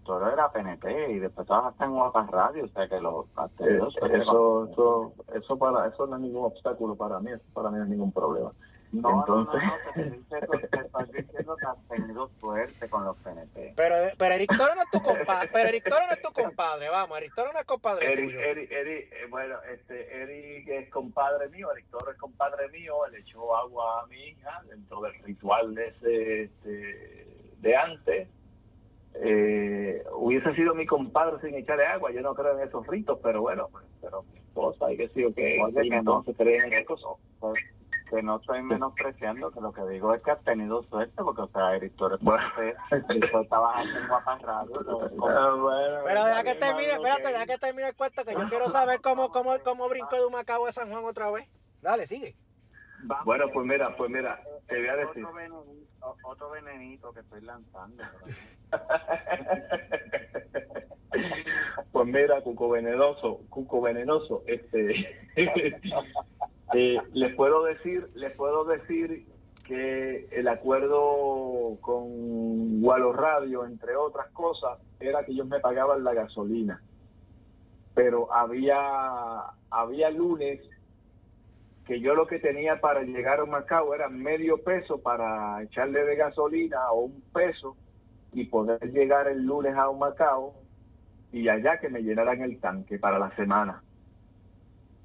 Toro 0.04 0.30
era 0.30 0.52
PNP 0.52 1.12
y 1.12 1.18
después 1.18 1.46
trabajaste 1.46 1.84
en 1.84 1.98
otras 1.98 2.30
Radio, 2.30 2.64
o 2.64 2.68
sea 2.68 2.88
que 2.88 3.00
lo 3.00 3.26
eh, 3.58 3.80
eso, 3.88 4.66
eso, 4.70 5.12
eso, 5.34 5.58
para, 5.58 5.88
eso 5.88 6.06
no 6.06 6.14
es 6.14 6.22
ningún 6.22 6.44
obstáculo 6.44 6.94
para 6.94 7.18
mí, 7.18 7.32
eso 7.32 7.42
para 7.52 7.70
mí 7.70 7.78
no 7.78 7.84
es 7.84 7.90
ningún 7.90 8.12
problema. 8.12 8.52
No, 8.94 9.20
Entonces... 9.20 9.62
no, 9.62 9.68
no, 9.68 9.94
te 9.94 10.00
estoy 10.78 11.22
diciendo 11.22 11.56
que 11.56 11.66
has 11.66 11.88
tenido 11.88 12.30
suerte 12.40 12.88
con 12.88 13.04
los 13.04 13.16
PNP. 13.18 13.72
Pero, 13.76 13.96
pero 14.16 14.34
Eric 14.34 14.56
Toro 14.56 14.74
no 14.74 14.82
es 14.82 14.90
tu 14.90 15.02
compadre, 15.02 15.50
pero 15.52 15.68
Eric 15.68 15.84
Toro 15.84 16.06
no 16.06 16.12
es 16.12 16.22
tu 16.22 16.32
compadre, 16.32 16.88
vamos, 16.88 17.18
Eric 17.18 17.34
Toro 17.34 17.52
no 17.52 17.58
es 17.58 17.66
compadre 17.66 18.12
Eric, 18.12 18.26
tuyo. 18.26 18.40
Eric, 18.40 18.70
Eric, 18.70 19.12
eh, 19.12 19.26
bueno, 19.28 19.56
este, 19.72 20.22
Eric 20.22 20.68
es 20.68 20.90
compadre 20.90 21.48
mío, 21.48 21.72
Eric 21.72 21.86
Toro 21.90 22.12
es 22.12 22.18
compadre 22.18 22.68
mío, 22.68 22.94
le 23.10 23.18
echó 23.18 23.56
agua 23.56 24.02
a 24.02 24.06
mi 24.06 24.28
hija 24.28 24.62
dentro 24.68 25.00
del 25.00 25.14
ritual 25.24 25.74
de 25.74 25.88
ese, 25.88 26.42
este, 26.44 27.26
de 27.60 27.76
antes. 27.76 28.28
Eh, 29.16 30.04
hubiese 30.12 30.54
sido 30.54 30.74
mi 30.74 30.86
compadre 30.86 31.40
sin 31.40 31.56
echarle 31.56 31.86
agua, 31.86 32.12
yo 32.12 32.20
no 32.20 32.34
creo 32.34 32.58
en 32.58 32.68
esos 32.68 32.86
ritos, 32.86 33.18
pero 33.22 33.42
bueno, 33.42 33.68
pues, 33.72 33.84
pero 34.00 34.22
mi 34.24 34.38
esposa 34.38 34.92
y 34.92 34.96
que 34.96 35.08
sí 35.08 35.24
o 35.24 35.34
que, 35.34 35.60
Oye, 35.62 35.88
que 35.88 36.02
no 36.02 36.22
se 36.24 36.34
creen 36.34 36.72
en 36.72 36.82
eso 36.82 37.18
que 38.04 38.22
no 38.22 38.36
estoy 38.36 38.62
menospreciando, 38.62 39.50
que 39.50 39.60
lo 39.60 39.72
que 39.72 39.84
digo 39.86 40.14
es 40.14 40.22
que 40.22 40.30
has 40.30 40.42
tenido 40.44 40.82
suerte, 40.84 41.22
porque, 41.22 41.42
o 41.42 41.48
sea, 41.48 41.74
Eric 41.76 41.96
Torres, 41.96 42.20
bueno. 42.20 42.42
estaba 43.42 43.82
en 43.82 44.08
Guapas 44.08 44.42
Radio. 44.42 44.84
Ah, 45.26 46.02
Pero 46.06 46.24
deja 46.24 46.44
que 46.44 46.54
termine, 46.54 46.92
espérate, 46.92 47.28
deja 47.28 47.46
que 47.46 47.58
termine 47.58 47.88
el 47.88 47.96
cuento, 47.96 48.24
que 48.24 48.34
yo 48.34 48.48
quiero 48.48 48.68
saber 48.68 49.00
cómo, 49.00 49.30
cómo, 49.30 49.58
cómo 49.64 49.88
brincó 49.88 50.16
de 50.16 50.26
un 50.26 50.32
Macao 50.32 50.66
a 50.66 50.72
San 50.72 50.90
Juan 50.90 51.04
otra 51.04 51.30
vez. 51.30 51.48
Dale, 51.80 52.06
sigue. 52.06 52.36
bueno, 53.24 53.46
pues 53.52 53.66
mira, 53.66 53.96
pues 53.96 54.10
mira, 54.10 54.40
te 54.66 54.78
voy 54.78 54.88
a 54.88 54.96
decir. 54.96 55.24
Otro 55.24 55.34
venenito, 55.34 56.16
otro 56.24 56.50
venenito 56.50 57.12
que 57.12 57.20
estoy 57.20 57.40
lanzando. 57.42 58.02
Pues 61.92 62.08
mira, 62.08 62.40
Cuco 62.40 62.70
Venenoso, 62.70 63.40
Cuco 63.48 63.80
Venenoso, 63.80 64.42
este, 64.46 65.16
eh, 66.72 66.98
les 67.12 67.34
puedo 67.34 67.64
decir, 67.64 68.08
les 68.14 68.32
puedo 68.32 68.64
decir 68.64 69.26
que 69.66 70.28
el 70.30 70.48
acuerdo 70.48 71.78
con 71.80 72.80
Gualo 72.80 73.12
Radio, 73.12 73.64
entre 73.64 73.96
otras 73.96 74.30
cosas, 74.30 74.78
era 75.00 75.24
que 75.24 75.32
ellos 75.32 75.46
me 75.46 75.60
pagaban 75.60 76.04
la 76.04 76.14
gasolina. 76.14 76.82
Pero 77.94 78.32
había, 78.32 78.80
había 79.70 80.10
lunes 80.10 80.60
que 81.86 82.00
yo 82.00 82.14
lo 82.14 82.26
que 82.26 82.38
tenía 82.38 82.80
para 82.80 83.02
llegar 83.02 83.40
a 83.40 83.46
Macao 83.46 83.94
era 83.94 84.08
medio 84.08 84.62
peso 84.62 85.00
para 85.00 85.62
echarle 85.62 86.04
de 86.04 86.16
gasolina 86.16 86.90
o 86.92 87.04
un 87.04 87.22
peso 87.32 87.76
y 88.32 88.46
poder 88.46 88.90
llegar 88.90 89.28
el 89.28 89.44
lunes 89.44 89.76
a 89.76 89.92
Macao 89.92 90.54
y 91.30 91.48
allá 91.48 91.78
que 91.78 91.88
me 91.88 92.02
llenaran 92.02 92.40
el 92.42 92.58
tanque 92.58 92.98
para 92.98 93.18
la 93.18 93.34
semana. 93.36 93.83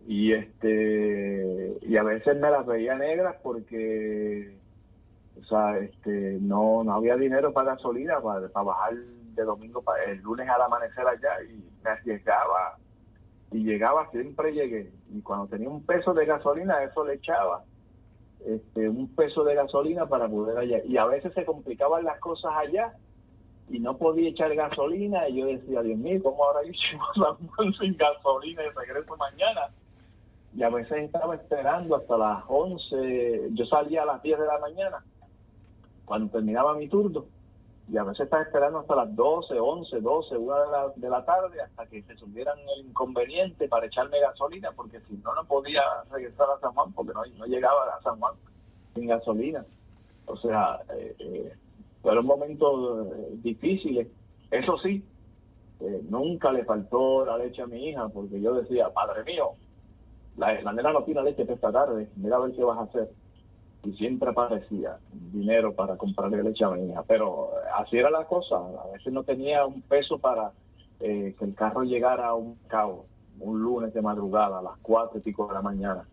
Y 0.09 0.33
este 0.33 1.77
y 1.83 1.95
a 1.95 2.01
veces 2.01 2.35
me 2.39 2.49
las 2.49 2.65
veía 2.65 2.95
negras 2.95 3.35
porque 3.43 4.57
o 5.39 5.43
sea, 5.43 5.77
este 5.77 6.39
no 6.41 6.83
no 6.83 6.95
había 6.95 7.15
dinero 7.15 7.53
para 7.53 7.75
gasolina 7.75 8.19
para, 8.19 8.47
bajar 8.47 8.95
de 8.95 9.43
domingo 9.43 9.83
para 9.83 10.05
el 10.05 10.17
lunes 10.21 10.49
al 10.49 10.63
amanecer 10.63 11.05
allá 11.07 11.43
y 11.43 11.63
me 11.83 11.91
arriesgaba 11.91 12.79
y 13.51 13.63
llegaba, 13.63 14.09
siempre 14.09 14.51
llegué. 14.51 14.91
Y 15.13 15.21
cuando 15.21 15.45
tenía 15.45 15.69
un 15.69 15.85
peso 15.85 16.15
de 16.15 16.25
gasolina, 16.25 16.83
eso 16.83 17.05
le 17.05 17.13
echaba 17.13 17.63
este, 18.43 18.89
un 18.89 19.13
peso 19.13 19.43
de 19.43 19.53
gasolina 19.53 20.07
para 20.07 20.27
poder 20.27 20.57
allá. 20.57 20.83
Y 20.85 20.97
a 20.97 21.05
veces 21.05 21.35
se 21.35 21.45
complicaban 21.45 22.03
las 22.03 22.19
cosas 22.19 22.51
allá 22.57 22.95
y 23.69 23.79
no 23.79 23.95
podía 23.95 24.29
echar 24.29 24.55
gasolina. 24.55 25.29
Y 25.29 25.37
yo 25.37 25.45
decía, 25.45 25.83
Dios 25.83 25.99
mío, 25.99 26.19
¿cómo 26.23 26.45
ahora 26.45 26.61
yo 26.65 26.71
llevo 26.71 27.73
sin 27.73 27.95
gasolina 27.95 28.63
y 28.63 28.69
regreso 28.69 29.15
mañana? 29.17 29.69
Y 30.55 30.63
a 30.63 30.69
veces 30.69 31.03
estaba 31.03 31.35
esperando 31.35 31.95
hasta 31.95 32.17
las 32.17 32.43
11. 32.47 33.49
Yo 33.51 33.65
salía 33.65 34.03
a 34.03 34.05
las 34.05 34.21
10 34.21 34.39
de 34.39 34.45
la 34.45 34.59
mañana, 34.59 35.03
cuando 36.05 36.31
terminaba 36.31 36.73
mi 36.73 36.87
turno 36.87 37.25
y 37.91 37.97
a 37.97 38.03
veces 38.03 38.25
estaba 38.25 38.43
esperando 38.43 38.79
hasta 38.79 38.95
las 38.95 39.15
12, 39.15 39.59
11, 39.59 40.01
12, 40.01 40.37
1 40.37 40.59
de 40.59 40.71
la, 40.71 40.91
de 40.95 41.09
la 41.09 41.25
tarde 41.25 41.59
hasta 41.59 41.87
que 41.87 42.03
se 42.03 42.15
subieran 42.17 42.57
el 42.77 42.85
inconveniente 42.85 43.67
para 43.67 43.87
echarme 43.87 44.19
gasolina, 44.19 44.71
porque 44.75 44.99
si 45.01 45.15
no, 45.17 45.33
no 45.33 45.43
podía 45.45 45.81
regresar 46.11 46.47
a 46.55 46.59
San 46.59 46.73
Juan, 46.73 46.93
porque 46.93 47.13
no, 47.13 47.25
no 47.37 47.45
llegaba 47.45 47.95
a 47.95 48.01
San 48.03 48.19
Juan 48.19 48.35
sin 48.93 49.07
gasolina. 49.07 49.65
O 50.27 50.37
sea, 50.37 50.79
eh, 50.93 51.15
eh, 51.17 51.53
fueron 52.03 52.27
momentos 52.27 53.07
eh, 53.07 53.29
difíciles. 53.41 54.07
Eso 54.51 54.77
sí, 54.77 55.03
nunca 56.09 56.51
le 56.51 56.65
faltó 56.65 57.25
la 57.25 57.37
leche 57.37 57.63
a 57.63 57.67
mi 57.67 57.89
hija, 57.89 58.07
porque 58.09 58.39
yo 58.39 58.53
decía, 58.53 58.89
padre 58.89 59.23
mío, 59.23 59.53
la, 60.39 60.61
la 60.61 60.73
nena 60.73 60.93
no 60.93 61.03
tiene 61.03 61.21
leche 61.23 61.45
esta 61.47 61.71
tarde, 61.71 62.09
mira 62.15 62.37
a 62.37 62.39
ver 62.39 62.53
qué 62.53 62.63
vas 62.63 62.79
a 62.79 62.83
hacer 62.83 63.09
y 63.83 63.93
siempre 63.93 64.29
aparecía 64.29 64.97
dinero 65.11 65.73
para 65.73 65.95
comprarle 65.95 66.43
leche 66.43 66.65
a 66.65 66.69
mi 66.69 66.89
hija. 66.89 67.03
Pero 67.07 67.51
así 67.75 67.97
era 67.97 68.09
la 68.09 68.25
cosa, 68.25 68.57
a 68.57 68.91
veces 68.93 69.13
no 69.13 69.23
tenía 69.23 69.65
un 69.65 69.81
peso 69.81 70.17
para 70.17 70.51
eh, 70.99 71.35
que 71.37 71.45
el 71.45 71.55
carro 71.55 71.83
llegara 71.83 72.27
a 72.27 72.33
un 72.35 72.55
cabo, 72.67 73.05
un 73.39 73.61
lunes 73.61 73.93
de 73.93 74.01
madrugada 74.01 74.59
a 74.59 74.61
las 74.61 74.77
cuatro 74.81 75.17
y 75.19 75.21
pico 75.21 75.47
de 75.47 75.53
la 75.53 75.61
mañana. 75.61 76.05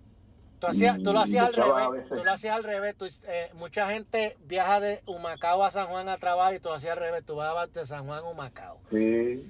Tú, 0.61 0.69
hacías, 0.69 1.03
tú 1.03 1.13
lo 1.13 1.21
hacías 1.21 1.47
al 1.47 1.55
revés, 1.55 2.09
tú 2.09 2.25
lo 2.25 2.33
hacías 2.33 2.57
al 2.57 2.65
revés. 2.65 2.97
Tú, 2.97 3.07
eh, 3.29 3.51
mucha 3.55 3.89
gente 3.89 4.37
viaja 4.47 4.81
de 4.81 5.03
Humacao 5.07 5.63
a 5.65 5.71
San 5.71 5.89
Juan 5.89 6.09
a 6.09 6.17
trabajar 6.17 6.55
y 6.55 6.61
tú 6.61 6.71
lo 6.71 6.77
hacías 6.77 6.93
al 6.93 7.03
revés, 7.03 7.27
tú 7.27 7.37
vas 7.37 7.73
de 7.73 7.85
San 7.85 8.07
Juan 8.07 8.21
a 8.21 8.31
Humacao. 8.31 8.79
Sí, 8.91 9.47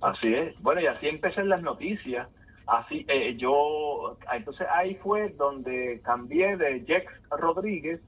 así 0.00 0.32
es. 0.32 0.60
Bueno, 0.62 0.82
y 0.82 0.86
así 0.86 1.08
empecé 1.08 1.40
en 1.40 1.48
las 1.48 1.62
noticias 1.62 2.28
Así, 2.70 3.04
eh, 3.08 3.34
yo, 3.36 4.16
entonces 4.32 4.64
ahí 4.72 4.94
fue 4.94 5.30
donde 5.30 6.00
cambié 6.04 6.56
de 6.56 6.84
Jex 6.86 7.12
Rodríguez, 7.28 8.00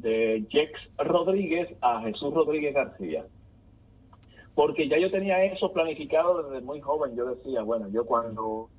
de 0.00 0.44
Jex 0.50 0.72
Rodríguez 0.98 1.72
a 1.80 2.00
Jesús 2.00 2.34
Rodríguez 2.34 2.74
García. 2.74 3.24
Porque 4.56 4.88
ya 4.88 4.98
yo 4.98 5.08
tenía 5.08 5.44
eso 5.44 5.72
planificado 5.72 6.42
desde 6.42 6.66
muy 6.66 6.80
joven. 6.80 7.14
Yo 7.14 7.26
decía, 7.26 7.62
bueno, 7.62 7.88
yo 7.90 8.04
cuando 8.04 8.70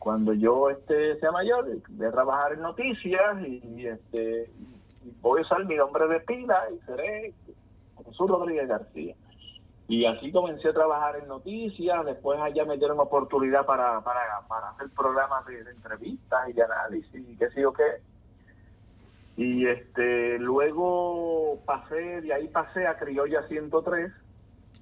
cuando 0.00 0.32
yo 0.32 0.68
este 0.70 1.16
sea 1.20 1.30
mayor, 1.30 1.68
voy 1.90 2.06
a 2.08 2.10
trabajar 2.10 2.54
en 2.54 2.62
noticias 2.62 3.46
y, 3.46 3.86
este 3.86 4.50
voy 5.22 5.38
a 5.38 5.42
usar 5.42 5.64
mi 5.64 5.76
nombre 5.76 6.08
de 6.08 6.18
pila 6.20 6.60
y 6.74 6.84
seré 6.86 7.34
Jesús 8.04 8.28
Rodríguez 8.28 8.66
García. 8.66 9.14
Y 9.88 10.04
así 10.04 10.30
comencé 10.30 10.68
a 10.68 10.74
trabajar 10.74 11.16
en 11.16 11.28
noticias, 11.28 12.04
después 12.04 12.38
allá 12.38 12.66
me 12.66 12.76
dieron 12.76 13.00
oportunidad 13.00 13.64
para, 13.64 14.02
para, 14.02 14.20
para 14.46 14.68
hacer 14.68 14.90
programas 14.90 15.46
de, 15.46 15.60
entrevistas 15.60 16.46
y 16.50 16.52
de 16.52 16.62
análisis 16.62 17.26
y 17.26 17.36
qué 17.38 17.48
sé 17.50 17.62
yo 17.62 17.72
qué. 17.72 18.02
Y 19.38 19.66
este 19.66 20.38
luego 20.38 21.60
pasé, 21.64 22.20
de 22.20 22.34
ahí 22.34 22.48
pasé 22.48 22.86
a 22.86 22.98
Criolla 22.98 23.48
103, 23.48 24.12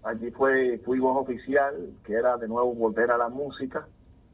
allí 0.03 0.33
fue, 0.33 0.79
fui 0.85 0.99
voz 0.99 1.19
oficial, 1.19 1.93
que 2.05 2.15
era 2.15 2.37
de 2.37 2.49
nuevo 2.49 2.75
volver 2.75 3.13
a 3.13 3.17
la 3.17 3.29
música, 3.29 3.87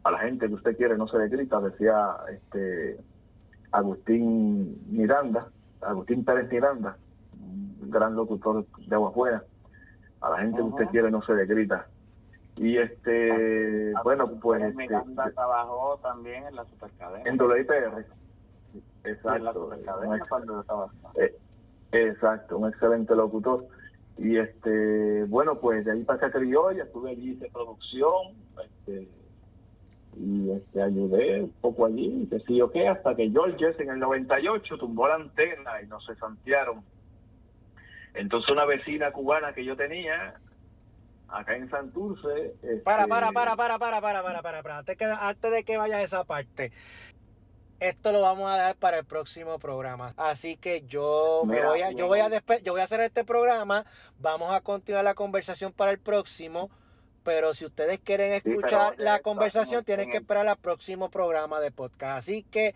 a 0.05 0.11
la 0.11 0.21
gente 0.21 0.49
que 0.49 0.55
usted 0.55 0.77
quiere 0.79 0.97
no 0.97 1.07
se 1.07 1.19
le 1.19 1.29
grita, 1.29 1.61
decía 1.61 2.17
este 2.31 2.97
Agustín 3.73 4.83
Miranda, 4.89 5.49
Agustín 5.83 6.25
Pérez 6.25 6.51
Miranda, 6.51 6.97
un 7.43 7.91
gran 7.91 8.17
locutor 8.17 8.65
de 8.87 8.95
Aguafuera 8.95 9.45
a 10.23 10.31
la 10.31 10.39
gente 10.39 10.57
que 10.59 10.63
usted 10.63 10.87
quiere 10.87 11.11
no 11.11 11.23
se 11.23 11.35
le 11.35 11.47
grita. 11.47 11.87
Y 12.57 12.79
este, 12.79 13.93
bueno, 14.05 14.31
pues... 14.41 14.63
Este, 14.63 14.89
trabajó 15.35 15.99
también 16.03 16.45
en 16.47 16.57
la 16.57 16.65
supercadena. 16.65 17.29
En 17.29 17.41
WIPR. 17.41 18.07
Exacto. 19.05 19.71
Eh, 21.17 21.37
exacto, 21.93 22.59
un 22.59 22.69
excelente 22.69 23.15
locutor. 23.15 23.67
Y 24.19 24.37
este, 24.37 25.25
bueno, 25.25 25.59
pues 25.59 25.85
de 25.85 25.93
ahí 25.93 26.05
pasé 26.05 26.27
a 26.27 26.31
Criolla, 26.31 26.85
estuve 26.85 27.11
allí 27.11 27.35
de 27.35 27.51
producción, 27.51 28.35
este, 28.63 29.09
y 30.17 30.51
este, 30.51 30.83
ayudé 30.83 31.43
un 31.43 31.53
poco 31.61 31.87
allí, 31.87 32.29
o 32.63 32.71
qué, 32.71 32.89
hasta 32.89 33.15
que 33.15 33.31
Georges 33.31 33.81
en 33.81 33.91
el 33.91 33.99
98 33.99 34.79
tumbó 34.79 35.09
la 35.09 35.15
antena 35.15 35.83
y 35.83 35.87
nos 35.87 36.05
santearon 36.05 36.85
entonces 38.15 38.51
una 38.51 38.65
vecina 38.65 39.11
cubana 39.13 39.53
que 39.53 39.65
yo 39.65 39.77
tenía 39.77 40.35
acá 41.29 41.57
en 41.57 41.69
Santurce... 41.71 42.55
Para, 42.85 43.07
para, 43.07 43.33
para, 43.33 43.57
para, 43.57 43.79
para, 43.79 44.01
para, 44.01 44.23
para, 44.23 44.43
para, 44.43 44.63
para, 44.63 44.79
antes, 44.79 44.97
que, 44.97 45.05
antes 45.05 45.51
de 45.51 45.65
que 45.65 45.77
vaya 45.77 45.97
a 45.97 46.03
esa 46.03 46.25
parte. 46.25 46.73
Esto 47.81 48.13
lo 48.13 48.21
vamos 48.21 48.49
a 48.51 48.57
dar 48.57 48.77
para 48.77 48.99
el 48.99 49.05
próximo 49.05 49.59
programa. 49.59 50.15
Así 50.17 50.57
que 50.57 50.83
yo 50.87 51.43
me 51.45 51.65
voy 51.65 51.83
a, 51.83 51.91
yo 51.91 52.07
voy 52.07 52.21
a 52.21 52.29
yo 52.61 52.73
voy 52.73 52.81
a 52.81 52.85
hacer 52.85 53.01
este 53.01 53.25
programa. 53.25 53.85
Vamos 54.21 54.53
a 54.53 54.61
continuar 54.61 55.03
la 55.03 55.15
conversación 55.15 55.73
para 55.73 55.91
el 55.91 55.99
próximo. 55.99 56.71
Pero 57.25 57.55
si 57.55 57.65
ustedes 57.65 58.01
quieren 58.01 58.33
escuchar 58.33 58.95
la 58.99 59.21
conversación, 59.21 59.85
tienen 59.85 60.11
que 60.11 60.19
esperar 60.19 60.47
al 60.47 60.57
próximo 60.57 61.11
programa 61.11 61.61
de 61.61 61.71
podcast. 61.71 62.19
Así 62.19 62.45
que 62.45 62.75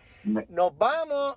nos 0.49 0.77
vamos 0.77 1.35